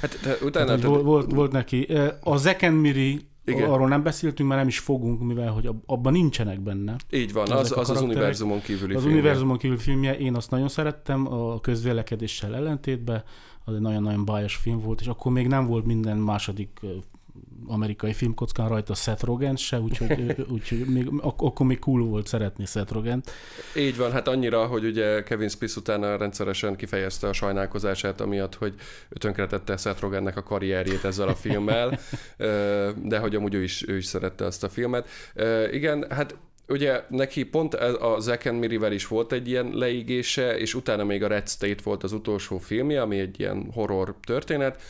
[0.00, 0.70] Hát, utána...
[0.70, 1.82] Hát, volt, volt, volt neki.
[2.20, 3.70] A and Miri igen.
[3.70, 6.96] Arról nem beszéltünk, mert nem is fogunk, mivel hogy abban nincsenek benne.
[7.10, 9.18] Így van, az az, az univerzumon kívüli Az filmje.
[9.18, 13.22] univerzumon kívüli filmje, én azt nagyon szerettem, a közvélekedéssel ellentétben,
[13.64, 16.80] az egy nagyon-nagyon bájos film volt, és akkor még nem volt minden második
[17.66, 22.64] amerikai filmkockán rajta Seth Rogen se, úgyhogy, úgyhogy még, ak- akkor még cool volt szeretni
[22.66, 23.22] Seth rogen
[23.76, 28.74] Így van, hát annyira, hogy ugye Kevin Smith utána rendszeresen kifejezte a sajnálkozását, amiatt, hogy
[29.08, 31.98] tönkretette Seth Rogennek a karrierjét ezzel a filmmel,
[33.02, 35.08] de hogy amúgy ő is, ő is szerette azt a filmet.
[35.70, 36.36] Igen, hát
[36.68, 41.22] ugye neki pont a Zack and Mirivel is volt egy ilyen leigése, és utána még
[41.22, 44.82] a Red State volt az utolsó filmje, ami egy ilyen horror történet,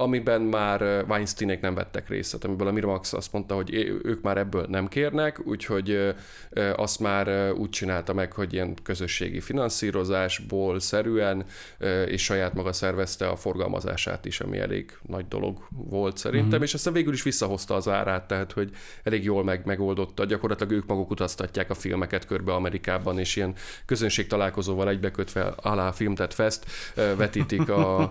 [0.00, 4.66] amiben már Weinsteinek nem vettek részt, amiből a Miramax azt mondta, hogy ők már ebből
[4.68, 6.14] nem kérnek, úgyhogy
[6.76, 11.44] azt már úgy csinálta meg, hogy ilyen közösségi finanszírozásból szerűen,
[12.06, 16.62] és saját maga szervezte a forgalmazását is, ami elég nagy dolog volt szerintem, mm-hmm.
[16.62, 18.70] és aztán végül is visszahozta az árát, tehát hogy
[19.02, 20.24] elég jól meg megoldotta.
[20.24, 23.54] Gyakorlatilag ők maguk utaztatják a filmeket körbe Amerikában, és ilyen
[23.86, 26.64] közönség találkozóval egybekötve alá Filmtet Fest
[27.16, 28.00] vetítik a,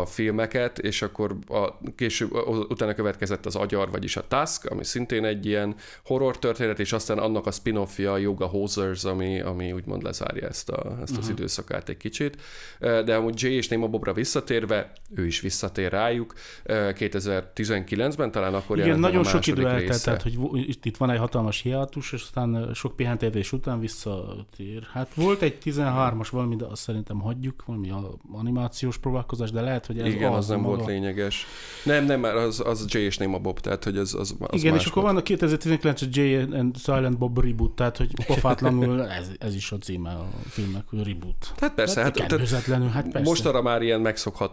[0.00, 2.32] a filmeket, és akkor a, később
[2.68, 7.18] utána következett az Agyar, vagyis a Task, ami szintén egy ilyen horror történet, és aztán
[7.18, 11.18] annak a spin-offja, a Yoga Hosers, ami, ami úgymond lezárja ezt, a, ezt uh-huh.
[11.18, 11.32] az mhm.
[11.32, 12.36] időszakát egy kicsit.
[12.78, 16.34] De amúgy Jay és Nemo Bobra visszatérve, ő is visszatér rájuk.
[16.66, 21.60] 2019-ben talán akkor Igen, nagyon sok idő eltelt, tehát hogy itt, itt van egy hatalmas
[21.60, 24.86] hiátus, és aztán sok pihentetés után visszatér.
[24.92, 27.92] Hát volt egy 13-as valami, de azt szerintem hagyjuk, valami
[28.32, 31.46] animációs próbálkozás, de lehet, hogy ez Igen, az, az nem volt lényeges.
[31.84, 34.74] Nem, nem, mert az, az Jay és Néma Bob, tehát hogy az, az, az Igen,
[34.74, 39.54] és akkor van a 2019 Jay and Silent Bob reboot, tehát hogy pofátlanul ez, ez
[39.54, 41.52] is a címe a filmnek, hogy reboot.
[41.56, 42.48] Tehát persze, hát, tehát
[42.92, 43.28] hát persze.
[43.28, 44.52] mostanra már ilyen megszokhat,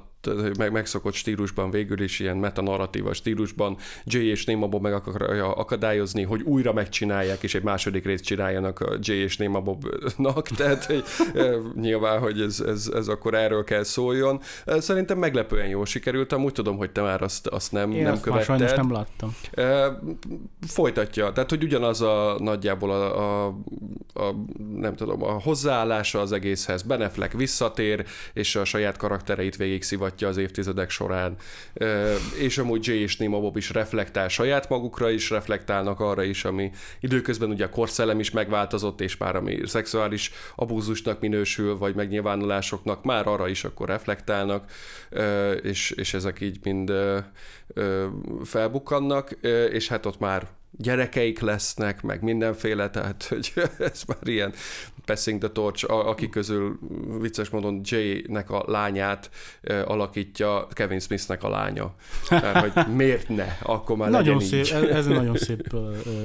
[0.57, 6.23] meg, megszokott stílusban végül is, ilyen metanarratíva stílusban Jay és Néma Bob meg akarja akadályozni,
[6.23, 11.03] hogy újra megcsinálják, és egy második részt csináljanak a Jay és Néma Bobnak, tehát hogy,
[11.75, 14.41] nyilván, hogy ez, ez, ez akkor erről kell szóljon.
[14.65, 18.25] Szerintem meglepően jól sikerült, amúgy tudom, hogy te már azt, azt nem, Én nem azt
[18.25, 18.77] már sajnos követted.
[18.77, 19.35] nem láttam.
[20.67, 23.55] Folytatja, tehát hogy ugyanaz a nagyjából a, a,
[24.13, 24.35] a
[24.75, 26.81] nem tudom, a hozzáállása az egészhez.
[26.81, 31.35] Beneflek visszatér, és a saját karaktereit végig szivatja az évtizedek során.
[32.39, 36.71] És amúgy Jay és Nima Bob is reflektál saját magukra is, reflektálnak arra is, ami
[36.99, 43.27] időközben ugye a korszellem is megváltozott, és már ami szexuális abúzusnak minősül, vagy megnyilvánulásoknak, már
[43.27, 44.71] arra is akkor reflektálnak,
[45.61, 46.91] és, és ezek így mind
[48.43, 49.31] felbukkannak,
[49.71, 54.53] és hát ott már gyerekeik lesznek, meg mindenféle, tehát hogy ez már ilyen
[55.05, 56.79] passing the torch, a- aki közül
[57.19, 59.29] vicces módon Jay-nek a lányát
[59.61, 61.95] e, alakítja Kevin Smithnek a lánya.
[62.29, 63.57] Tehát, hogy miért ne?
[63.61, 64.71] Akkor már Nagyon szép, így.
[64.71, 65.73] ez, egy nagyon szép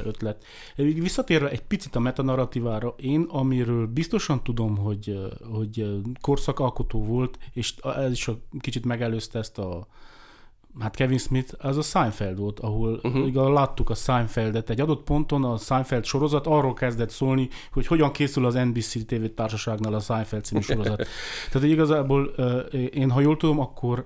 [0.04, 0.44] ötlet.
[0.76, 5.18] Visszatérve egy picit a metanarratívára, én amiről biztosan tudom, hogy,
[5.52, 5.86] hogy
[6.20, 9.86] korszakalkotó volt, és ez is a, kicsit megelőzte ezt a
[10.80, 13.06] hát Kevin Smith, az a Seinfeld volt, ahol Mhm.
[13.06, 13.26] uh-huh.
[13.26, 14.70] igaz, láttuk a Seinfeldet.
[14.70, 19.24] Egy adott ponton a Seinfeld sorozat arról kezdett szólni, hogy hogyan készül az NBC TV
[19.34, 21.06] társaságnál a Seinfeld című sorozat.
[21.52, 22.24] Tehát igazából
[22.90, 24.04] én, ha jól tudom, akkor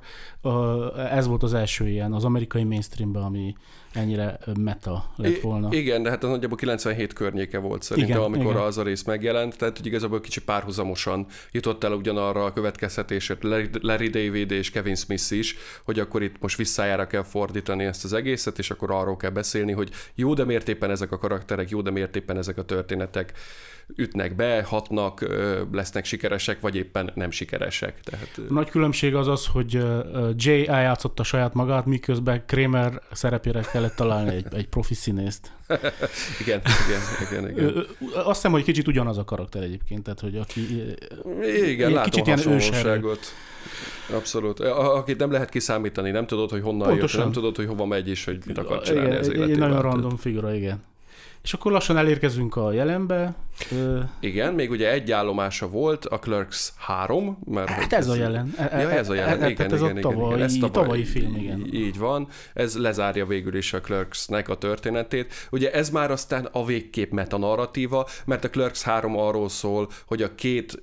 [1.10, 3.54] ez volt az első ilyen az amerikai mainstreamben, ami
[3.92, 5.68] ennyire meta lett volna.
[5.72, 8.62] I- igen, de hát az nagyjából 97 környéke volt szerintem, Igen, amikor igen.
[8.66, 13.82] az a rész megjelent, tehát hogy igazából kicsi párhuzamosan jutott el ugyanarra a következtetésre Larry-
[13.82, 18.12] Larry David és Kevin Smith is, hogy akkor itt most visszájára kell fordítani ezt az
[18.12, 21.82] egészet, és akkor arról kell beszélni, hogy jó, de miért éppen ezek a karakterek, jó,
[21.82, 23.32] de miért éppen ezek a történetek
[23.94, 25.26] ütnek be, hatnak,
[25.72, 28.00] lesznek sikeresek, vagy éppen nem sikeresek.
[28.00, 29.82] Tehát, nagy különbség az az, hogy
[30.36, 35.52] Jay eljátszotta saját magát, miközben Kramer szerepére kellett találni egy, egy profi színészt.
[36.42, 37.86] igen, igen, igen, igen.
[38.14, 40.60] Azt hiszem, hogy kicsit ugyanaz a karakter egyébként, tehát hogy aki...
[41.70, 43.20] Igen, látom kicsit ilyen hasonlóságot.
[44.14, 44.60] Abszolút.
[44.60, 47.18] Akit nem lehet kiszámítani, nem tudod, hogy honnan Pontosan.
[47.20, 49.38] jött, nem tudod, hogy hova megy, és hogy mit akar csinálni igen, az egy, egy
[49.38, 49.68] életében.
[49.68, 50.82] nagyon random figura, igen.
[51.46, 53.34] És akkor lassan elérkezünk a jelenbe.
[54.20, 58.54] Igen, még ugye egy állomása volt, a Clerks 3, mert Hát hogy ez a jelen.
[58.56, 61.04] E- Ja, ez a jelen, e- igen, ez igen, a igen, tavalyi, igen, ez tavalyi
[61.04, 61.68] film, igen.
[61.72, 65.32] Így, van, ez lezárja végül is a Clerksnek a történetét.
[65.50, 70.34] Ugye ez már aztán a végkép metanarratíva, mert a Clerks 3 arról szól, hogy a
[70.34, 70.80] két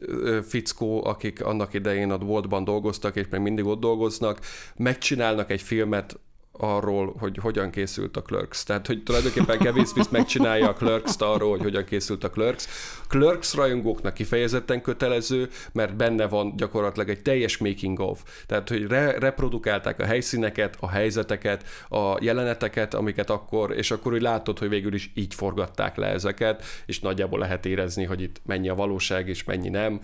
[0.47, 4.39] fickó, akik annak idején a boltban dolgoztak, és még mindig ott dolgoznak,
[4.75, 6.19] megcsinálnak egy filmet
[6.57, 8.63] arról, hogy hogyan készült a Clerks.
[8.63, 12.67] Tehát, hogy tulajdonképpen Kevin Smith megcsinálja a Clerks-t arról, hogy hogyan készült a Clerks.
[13.07, 18.23] Clerks rajongóknak kifejezetten kötelező, mert benne van gyakorlatilag egy teljes making of.
[18.47, 24.21] Tehát, hogy re- reprodukálták a helyszíneket, a helyzeteket, a jeleneteket, amiket akkor, és akkor úgy
[24.21, 28.69] látod, hogy végül is így forgatták le ezeket, és nagyjából lehet érezni, hogy itt mennyi
[28.69, 29.99] a valóság, és mennyi nem.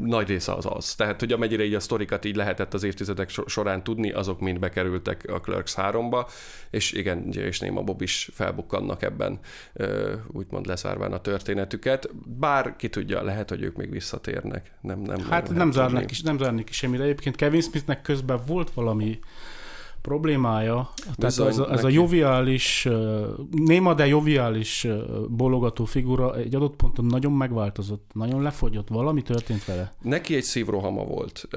[0.00, 0.94] Nagy része az az.
[0.94, 4.58] Tehát, hogy amennyire így a sztorikat így lehetett az évtizedek so- során tudni, azok mind
[4.58, 6.26] bekerültek a Clerks 3-ba,
[6.70, 9.38] és igen, és Néma Bob is felbukkannak ebben,
[10.32, 12.10] úgymond leszárván a történetüket.
[12.26, 14.70] Bár ki tudja, lehet, hogy ők még visszatérnek.
[14.80, 17.02] Nem, nem, Hát nem zárnak is, nem zárnak is semmire.
[17.02, 19.18] Egyébként Kevin Smithnek közben volt valami
[20.04, 20.90] problémája.
[20.96, 22.88] Tehát Bizony, ez a, ez a joviális,
[23.50, 24.86] néma, de joviális
[25.28, 29.94] bologató figura egy adott ponton nagyon megváltozott, nagyon lefogyott, valami történt vele.
[30.02, 31.48] Neki egy szívrohama volt.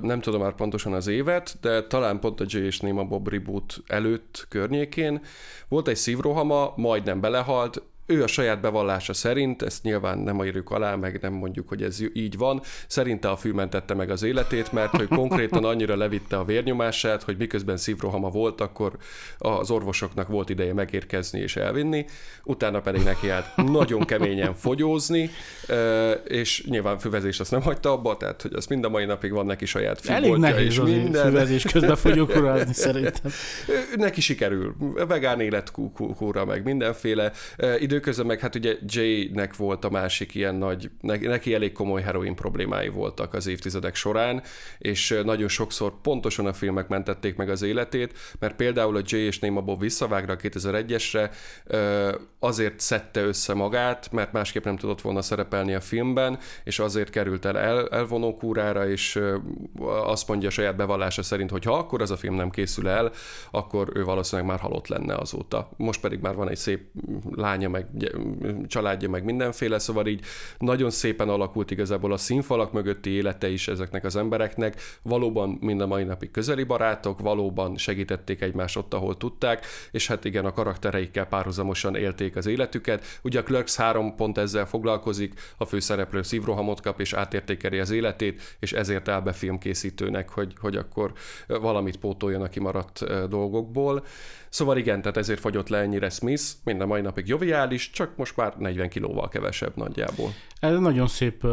[0.00, 3.82] Nem tudom már pontosan az évet, de talán pont a Jay és Néma Bob reboot
[3.86, 5.20] előtt környékén.
[5.68, 10.94] Volt egy szívrohama, majdnem belehalt, ő a saját bevallása szerint, ezt nyilván nem írjuk alá,
[10.94, 14.96] meg nem mondjuk, hogy ez így van, szerinte a fű mentette meg az életét, mert
[14.96, 18.92] hogy konkrétan annyira levitte a vérnyomását, hogy miközben szívrohama volt, akkor
[19.38, 22.06] az orvosoknak volt ideje megérkezni és elvinni,
[22.44, 25.30] utána pedig neki állt nagyon keményen fogyózni,
[26.24, 29.46] és nyilván füvezés azt nem hagyta abba, tehát hogy az mind a mai napig van
[29.46, 31.24] neki saját Elég fűboltja nehéz és minden.
[31.24, 33.30] füvezés közben fogyókurázni szerintem.
[33.68, 34.74] Ö, Neki sikerül.
[35.08, 37.32] Vegán életkúra, meg mindenféle.
[37.56, 42.02] Ö, Időközben meg hát ugye Jay-nek volt a másik ilyen nagy, ne- neki elég komoly
[42.02, 44.42] heroin problémái voltak az évtizedek során,
[44.78, 49.38] és nagyon sokszor pontosan a filmek mentették meg az életét, mert például a Jay és
[49.38, 51.30] Néma Bob visszavágra a 2001-esre,
[51.66, 57.10] ö, azért szedte össze magát, mert másképp nem tudott volna szerepelni a filmben, és azért
[57.10, 59.20] került el, el elvonó kúrára, és
[60.04, 63.12] azt mondja a saját bevallása szerint, hogy ha akkor az a film nem készül el,
[63.50, 65.70] akkor ő valószínűleg már halott lenne azóta.
[65.76, 66.80] Most pedig már van egy szép
[67.30, 67.86] lánya, meg
[68.66, 70.24] családja, meg mindenféle, szóval így
[70.58, 74.80] nagyon szépen alakult igazából a színfalak mögötti élete is ezeknek az embereknek.
[75.02, 80.24] Valóban mind a mai napig közeli barátok, valóban segítették egymást ott, ahol tudták, és hát
[80.24, 83.04] igen, a karaktereikkel párhuzamosan élték az életüket.
[83.22, 88.56] Ugye a Clerks 3 pont ezzel foglalkozik, a főszereplő szívrohamot kap és átértékeli az életét,
[88.58, 91.12] és ezért áll be filmkészítőnek, hogy, hogy akkor
[91.46, 94.04] valamit pótoljon a kimaradt dolgokból.
[94.48, 98.36] Szóval igen, tehát ezért fagyott le ennyire Smith, mind a mai napig joviális, csak most
[98.36, 100.32] már 40 kilóval kevesebb nagyjából.
[100.60, 101.46] Ez nagyon szép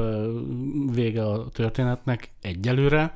[0.94, 3.14] vége a történetnek egyelőre.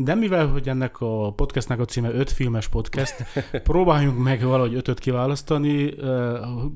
[0.00, 3.14] De mivel, hogy ennek a podcastnek a címe öt filmes podcast,
[3.62, 5.90] próbáljunk meg valahogy ötöt kiválasztani.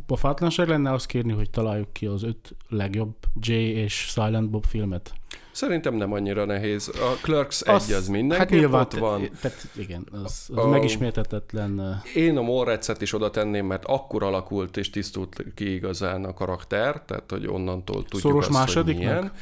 [0.06, 4.66] A fátlanság lenne azt kérni, hogy találjuk ki az öt legjobb Jay és Silent Bob
[4.66, 5.12] filmet.
[5.52, 6.88] Szerintem nem annyira nehéz.
[6.88, 9.30] A Clerks az, egy az mindenki hát nyilván, ott van.
[9.40, 12.02] Tehát igen, az, az a, megismétetetlen.
[12.14, 17.02] Én a Morrecet is oda tenném, mert akkor alakult és tisztult ki igazán a karakter,
[17.02, 19.12] tehát hogy onnantól tudjuk Szoros azt, másodiknak?
[19.12, 19.32] hogy milyen.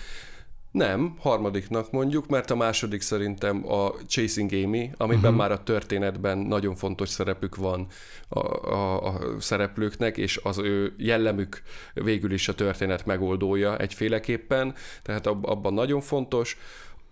[0.70, 5.36] Nem, harmadiknak mondjuk, mert a második szerintem a Chasing Amy, amiben uh-huh.
[5.36, 7.86] már a történetben nagyon fontos szerepük van
[8.28, 8.38] a,
[8.72, 11.62] a, a szereplőknek, és az ő jellemük
[11.94, 16.56] végül is a történet megoldója egyféleképpen, tehát abban nagyon fontos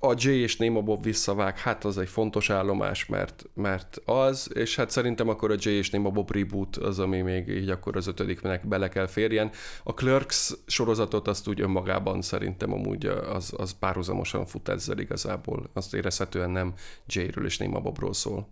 [0.01, 4.76] a J és Nemo Bob visszavág, hát az egy fontos állomás, mert, mert az, és
[4.76, 8.07] hát szerintem akkor a J és Nemo Bob reboot az, ami még így akkor az
[8.07, 9.51] ötödiknek bele kell férjen.
[9.82, 15.70] A Clerks sorozatot azt úgy önmagában szerintem amúgy az, az párhuzamosan fut ezzel igazából.
[15.72, 16.72] Azt érezhetően nem
[17.07, 18.49] J-ről és Nemo Bobról szól.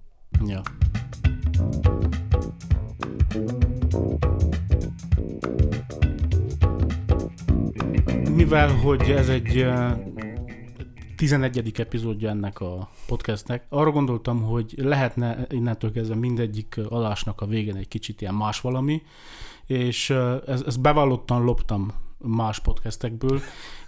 [0.46, 0.62] Ja.
[8.34, 9.66] Mivel, hogy ez egy
[11.16, 11.80] 11.
[11.80, 13.66] epizódja ennek a podcastnek.
[13.68, 19.02] Arra gondoltam, hogy lehetne innentől kezdve mindegyik alásnak a végén egy kicsit ilyen más valami,
[19.66, 20.10] és
[20.46, 23.40] ezt ez bevallottan loptam más podcastekből,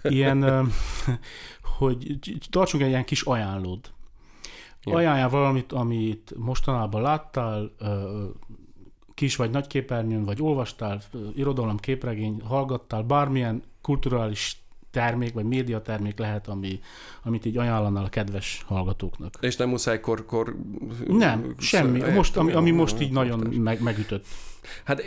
[0.03, 0.69] ilyen,
[1.77, 2.19] hogy
[2.49, 3.79] tartsunk egy ilyen kis ajánlód.
[4.83, 7.71] Ajánljál valamit, amit mostanában láttál,
[9.13, 11.01] kis vagy nagy képernyőn, vagy olvastál,
[11.35, 14.58] irodalom, képregény, hallgattál, bármilyen kulturális
[14.91, 16.79] termék, vagy médiatermék lehet, ami,
[17.23, 19.33] amit így ajánlanál a kedves hallgatóknak.
[19.41, 20.25] És nem muszáj kor...
[20.25, 20.55] kor
[21.07, 21.99] nem, semmi.
[21.99, 24.25] Most, ami, ami most így nagyon meg, megütött.
[24.83, 25.03] Hát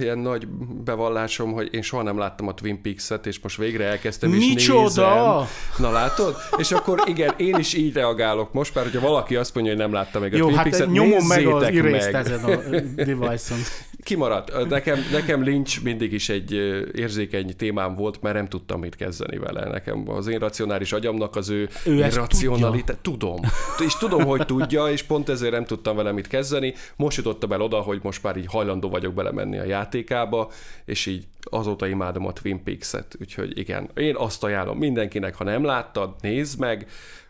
[0.00, 0.48] ilyen nagy
[0.84, 4.82] bevallásom, hogy én soha nem láttam a Twin Peaks-et, és most végre elkezdtem is Micsoda?
[4.82, 5.46] nézem.
[5.78, 6.36] Na látod?
[6.56, 9.92] És akkor igen, én is így reagálok most, mert hogyha valaki azt mondja, hogy nem
[9.92, 12.14] látta meg a Jó, Twin hát Peaks-et, nyomom meg az meg.
[12.14, 12.56] ezen a
[13.04, 13.60] device-on.
[14.08, 14.68] Kimaradt.
[14.68, 16.52] Nekem, nekem Lynch mindig is egy
[16.94, 19.70] érzékeny témám volt, mert nem tudtam mit kezdeni vele.
[19.70, 22.96] Nekem az én racionális agyamnak az ő, ő racionalitás.
[23.02, 23.40] Tudom.
[23.84, 26.74] És tudom, hogy tudja, és pont ezért nem tudtam vele mit kezdeni.
[26.96, 30.50] Most jutottam el oda, hogy most már így hajlandó vagyok belemenni a játékába,
[30.84, 35.64] és így azóta imádom a Twin Peaks-et, úgyhogy igen, én azt ajánlom mindenkinek, ha nem
[35.64, 36.86] láttad, nézd meg,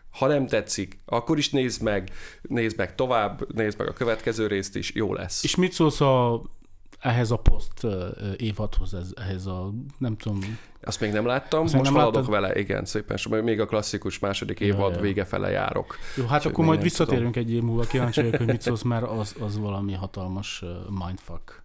[0.09, 2.09] ha nem tetszik, akkor is nézd meg,
[2.41, 5.43] nézd meg tovább, nézd meg a következő részt is, jó lesz.
[5.43, 6.41] És mit szólsz a
[6.99, 7.87] ehhez a poszt
[8.37, 10.57] évadhoz, ez, ehhez a, nem tudom...
[10.81, 12.31] Azt még nem láttam, Azt most nem haladok láttad?
[12.31, 15.97] vele, igen, szépen, még a klasszikus második évad ja, vége fele járok.
[16.15, 17.49] Jó, hát akkor majd visszatérünk tudom.
[17.49, 20.63] egy év múlva, kíváncsi vagyok, hogy mit szólsz, mert az, az valami hatalmas
[20.99, 21.63] mindfuck.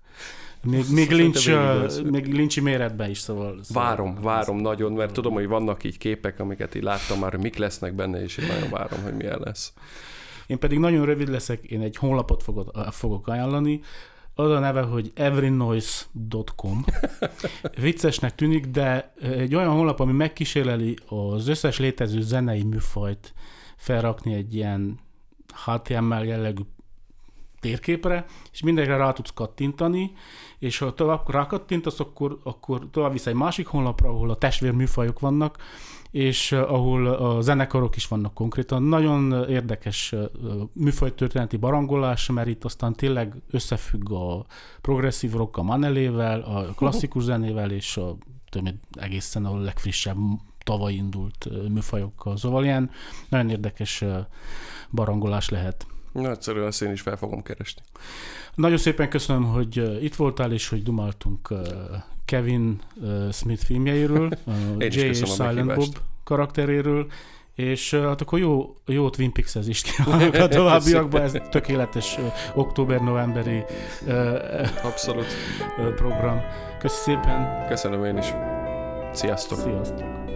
[0.62, 3.58] Még, még, Lynch, még Lynchy méretben is, szóval...
[3.62, 7.40] szóval várom, várom nagyon, mert tudom, hogy vannak így képek, amiket így láttam már, hogy
[7.40, 9.72] mik lesznek benne, és én nagyon várom, hogy milyen lesz.
[10.46, 13.80] Én pedig nagyon rövid leszek, én egy honlapot fogok, fogok ajánlani,
[14.34, 16.84] az a neve, hogy everynoise.com.
[17.80, 23.34] Viccesnek tűnik, de egy olyan honlap, ami megkísérleli az összes létező zenei műfajt
[23.76, 24.98] felrakni egy ilyen
[25.64, 26.62] HTML jellegű
[27.60, 30.12] térképre, és mindenre rá tudsz kattintani,
[30.58, 35.20] és ha tovább rákattintasz, akkor, akkor tovább visz egy másik honlapra, ahol a testvér műfajok
[35.20, 35.56] vannak,
[36.14, 38.82] és ahol a zenekarok is vannak konkrétan.
[38.82, 40.14] Nagyon érdekes
[40.72, 44.44] műfajtörténeti barangolás, mert itt aztán tényleg összefügg a
[44.80, 48.16] progresszív rock a manelével, a klasszikus zenével, és a
[48.48, 50.16] több egészen a legfrissebb
[50.64, 52.36] tavaly indult műfajokkal.
[52.36, 52.90] Szóval ilyen
[53.28, 54.04] nagyon érdekes
[54.90, 55.86] barangolás lehet.
[56.12, 57.82] Nagyszerűen ezt én is fel fogom keresni.
[58.54, 61.48] Nagyon szépen köszönöm, hogy itt voltál, és hogy dumáltunk
[62.24, 62.80] Kevin
[63.32, 64.28] Smith filmjeiről,
[64.78, 67.06] Jay és Silent Bob karakteréről,
[67.54, 72.18] és hát akkor jó, jó Twin Peaks-ezést kívánok a továbbiakban, ez tökéletes
[72.54, 73.62] október-novemberi
[74.82, 75.26] Abszolút.
[75.96, 76.40] program.
[76.78, 77.66] Köszönöm szépen!
[77.68, 78.26] Köszönöm én is.
[79.12, 79.58] Sziasztok!
[79.58, 80.33] Sziasztok!